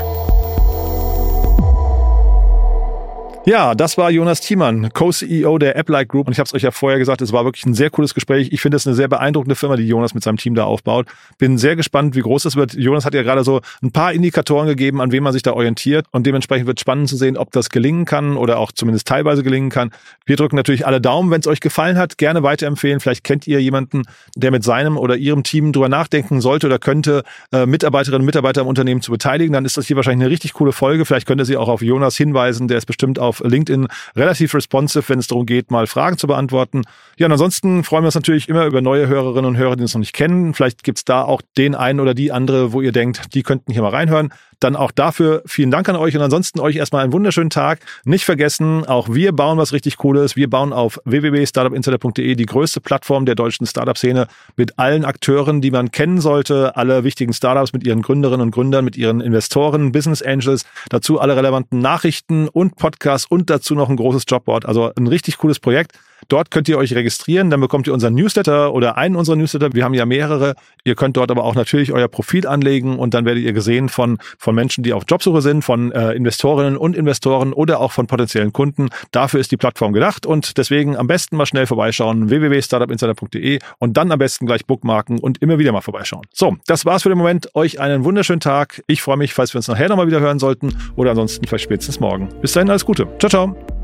Ja, 3.48 3.74
das 3.74 3.96
war 3.96 4.10
Jonas 4.10 4.42
Thiemann, 4.42 4.90
Co-CEO 4.92 5.56
der 5.56 5.74
AppLike 5.74 6.08
Group. 6.08 6.26
Und 6.26 6.34
ich 6.34 6.38
habe 6.38 6.46
es 6.46 6.52
euch 6.52 6.64
ja 6.64 6.70
vorher 6.70 6.98
gesagt, 6.98 7.22
es 7.22 7.32
war 7.32 7.46
wirklich 7.46 7.64
ein 7.64 7.72
sehr 7.72 7.88
cooles 7.88 8.12
Gespräch. 8.12 8.50
Ich 8.52 8.60
finde 8.60 8.76
es 8.76 8.86
eine 8.86 8.94
sehr 8.94 9.08
beeindruckende 9.08 9.54
Firma, 9.54 9.76
die 9.76 9.88
Jonas 9.88 10.12
mit 10.12 10.22
seinem 10.22 10.36
Team 10.36 10.54
da 10.54 10.64
aufbaut. 10.64 11.06
Bin 11.38 11.56
sehr 11.56 11.74
gespannt, 11.74 12.14
wie 12.14 12.20
groß 12.20 12.42
das 12.42 12.56
wird. 12.56 12.74
Jonas 12.74 13.06
hat 13.06 13.14
ja 13.14 13.22
gerade 13.22 13.44
so 13.44 13.62
ein 13.82 13.90
paar 13.90 14.12
Indikatoren 14.12 14.66
gegeben, 14.68 15.00
an 15.00 15.12
wem 15.12 15.22
man 15.22 15.32
sich 15.32 15.42
da 15.42 15.54
orientiert. 15.54 16.04
Und 16.10 16.26
dementsprechend 16.26 16.66
wird 16.66 16.78
spannend 16.78 17.08
zu 17.08 17.16
sehen, 17.16 17.38
ob 17.38 17.50
das 17.50 17.70
gelingen 17.70 18.04
kann 18.04 18.36
oder 18.36 18.58
auch 18.58 18.70
zumindest 18.70 19.08
teilweise 19.08 19.42
gelingen 19.42 19.70
kann. 19.70 19.92
Wir 20.26 20.36
drücken 20.36 20.56
natürlich 20.56 20.86
alle 20.86 21.00
Daumen. 21.00 21.30
Wenn 21.30 21.40
es 21.40 21.46
euch 21.46 21.60
gefallen 21.60 21.96
hat, 21.96 22.18
gerne 22.18 22.42
weiterempfehlen. 22.42 23.00
Vielleicht 23.00 23.24
kennt 23.24 23.46
ihr 23.46 23.62
jemanden, 23.62 24.02
der 24.36 24.50
mit 24.50 24.62
seinem 24.62 24.98
oder 24.98 25.16
ihrem 25.16 25.42
Team 25.42 25.72
drüber 25.72 25.88
nachdenken 25.88 26.42
sollte 26.42 26.66
oder 26.66 26.78
könnte, 26.78 27.22
äh, 27.50 27.64
Mitarbeiterinnen 27.64 28.20
und 28.20 28.26
Mitarbeiter 28.26 28.60
im 28.60 28.66
Unternehmen 28.66 29.00
zu 29.00 29.10
beteiligen. 29.10 29.54
Dann 29.54 29.64
ist 29.64 29.78
das 29.78 29.86
hier 29.86 29.96
wahrscheinlich 29.96 30.26
eine 30.26 30.30
richtig 30.30 30.52
coole 30.52 30.72
Folge. 30.72 31.06
Vielleicht 31.06 31.26
könnt 31.26 31.40
ihr 31.40 31.46
sie 31.46 31.56
auch 31.56 31.68
auf 31.68 31.80
Jonas 31.80 32.14
hinweisen. 32.14 32.68
Der 32.68 32.76
ist 32.76 32.84
bestimmt 32.84 33.18
LinkedIn 33.44 33.88
relativ 34.16 34.54
responsive, 34.54 35.08
wenn 35.08 35.18
es 35.18 35.26
darum 35.26 35.46
geht, 35.46 35.70
mal 35.70 35.86
Fragen 35.86 36.18
zu 36.18 36.26
beantworten. 36.26 36.82
Ja, 37.16 37.26
und 37.26 37.32
ansonsten 37.32 37.84
freuen 37.84 38.02
wir 38.02 38.08
uns 38.08 38.14
natürlich 38.14 38.48
immer 38.48 38.66
über 38.66 38.80
neue 38.80 39.08
Hörerinnen 39.08 39.46
und 39.46 39.56
Hörer, 39.56 39.76
die 39.76 39.82
uns 39.82 39.94
noch 39.94 40.00
nicht 40.00 40.14
kennen. 40.14 40.54
Vielleicht 40.54 40.82
gibt's 40.82 41.04
da 41.04 41.22
auch 41.22 41.42
den 41.56 41.74
einen 41.74 42.00
oder 42.00 42.14
die 42.14 42.32
andere, 42.32 42.72
wo 42.72 42.80
ihr 42.80 42.92
denkt, 42.92 43.34
die 43.34 43.42
könnten 43.42 43.72
hier 43.72 43.82
mal 43.82 43.90
reinhören. 43.90 44.32
Dann 44.60 44.74
auch 44.74 44.90
dafür 44.90 45.42
vielen 45.46 45.70
Dank 45.70 45.88
an 45.88 45.96
euch 45.96 46.16
und 46.16 46.22
ansonsten 46.22 46.58
euch 46.58 46.76
erstmal 46.76 47.04
einen 47.04 47.12
wunderschönen 47.12 47.50
Tag. 47.50 47.78
Nicht 48.04 48.24
vergessen, 48.24 48.84
auch 48.84 49.08
wir 49.08 49.32
bauen 49.32 49.56
was 49.56 49.72
richtig 49.72 49.98
Cooles. 49.98 50.34
Wir 50.34 50.50
bauen 50.50 50.72
auf 50.72 51.00
www.startupinsider.de 51.04 52.34
die 52.34 52.46
größte 52.46 52.80
Plattform 52.80 53.24
der 53.24 53.36
deutschen 53.36 53.66
Startup-Szene 53.66 54.26
mit 54.56 54.78
allen 54.78 55.04
Akteuren, 55.04 55.60
die 55.60 55.70
man 55.70 55.92
kennen 55.92 56.20
sollte, 56.20 56.76
alle 56.76 57.04
wichtigen 57.04 57.32
Startups 57.32 57.72
mit 57.72 57.86
ihren 57.86 58.02
Gründerinnen 58.02 58.40
und 58.40 58.50
Gründern, 58.50 58.84
mit 58.84 58.96
ihren 58.96 59.20
Investoren, 59.20 59.92
Business 59.92 60.22
Angels, 60.22 60.64
dazu 60.88 61.20
alle 61.20 61.36
relevanten 61.36 61.80
Nachrichten 61.80 62.48
und 62.48 62.76
Podcasts 62.76 63.30
und 63.30 63.50
dazu 63.50 63.74
noch 63.76 63.88
ein 63.88 63.96
großes 63.96 64.24
Jobboard. 64.26 64.66
Also 64.66 64.92
ein 64.96 65.06
richtig 65.06 65.38
cooles 65.38 65.60
Projekt. 65.60 65.92
Dort 66.28 66.50
könnt 66.50 66.68
ihr 66.68 66.78
euch 66.78 66.94
registrieren, 66.94 67.50
dann 67.50 67.60
bekommt 67.60 67.86
ihr 67.86 67.94
unseren 67.94 68.14
Newsletter 68.14 68.72
oder 68.74 68.96
einen 68.96 69.16
unserer 69.16 69.36
Newsletter. 69.36 69.72
Wir 69.72 69.84
haben 69.84 69.94
ja 69.94 70.04
mehrere. 70.06 70.54
Ihr 70.84 70.94
könnt 70.94 71.16
dort 71.16 71.30
aber 71.30 71.44
auch 71.44 71.54
natürlich 71.54 71.92
euer 71.92 72.08
Profil 72.08 72.46
anlegen 72.46 72.98
und 72.98 73.14
dann 73.14 73.24
werdet 73.24 73.44
ihr 73.44 73.52
gesehen 73.52 73.88
von, 73.88 74.18
von 74.38 74.54
Menschen, 74.54 74.82
die 74.82 74.92
auf 74.92 75.04
Jobsuche 75.06 75.42
sind, 75.42 75.62
von 75.62 75.92
äh, 75.92 76.12
Investorinnen 76.12 76.76
und 76.76 76.96
Investoren 76.96 77.52
oder 77.52 77.80
auch 77.80 77.92
von 77.92 78.06
potenziellen 78.06 78.52
Kunden. 78.52 78.88
Dafür 79.12 79.40
ist 79.40 79.52
die 79.52 79.56
Plattform 79.56 79.92
gedacht 79.92 80.26
und 80.26 80.58
deswegen 80.58 80.96
am 80.96 81.06
besten 81.06 81.36
mal 81.36 81.46
schnell 81.46 81.66
vorbeischauen, 81.66 82.30
www.startupinsider.de 82.30 83.58
und 83.78 83.96
dann 83.96 84.12
am 84.12 84.18
besten 84.18 84.46
gleich 84.46 84.66
bookmarken 84.66 85.18
und 85.18 85.40
immer 85.42 85.58
wieder 85.58 85.72
mal 85.72 85.80
vorbeischauen. 85.80 86.22
So, 86.32 86.56
das 86.66 86.84
war's 86.84 87.02
für 87.02 87.08
den 87.08 87.18
Moment. 87.18 87.54
Euch 87.54 87.80
einen 87.80 88.04
wunderschönen 88.04 88.40
Tag. 88.40 88.82
Ich 88.86 89.02
freue 89.02 89.16
mich, 89.16 89.34
falls 89.34 89.54
wir 89.54 89.58
uns 89.58 89.68
nachher 89.68 89.88
nochmal 89.88 90.06
wieder 90.06 90.20
hören 90.20 90.38
sollten 90.38 90.76
oder 90.96 91.10
ansonsten 91.10 91.46
vielleicht 91.46 91.64
spätestens 91.64 92.00
morgen. 92.00 92.28
Bis 92.40 92.52
dahin 92.52 92.70
alles 92.70 92.84
Gute. 92.84 93.06
Ciao, 93.18 93.30
ciao. 93.30 93.77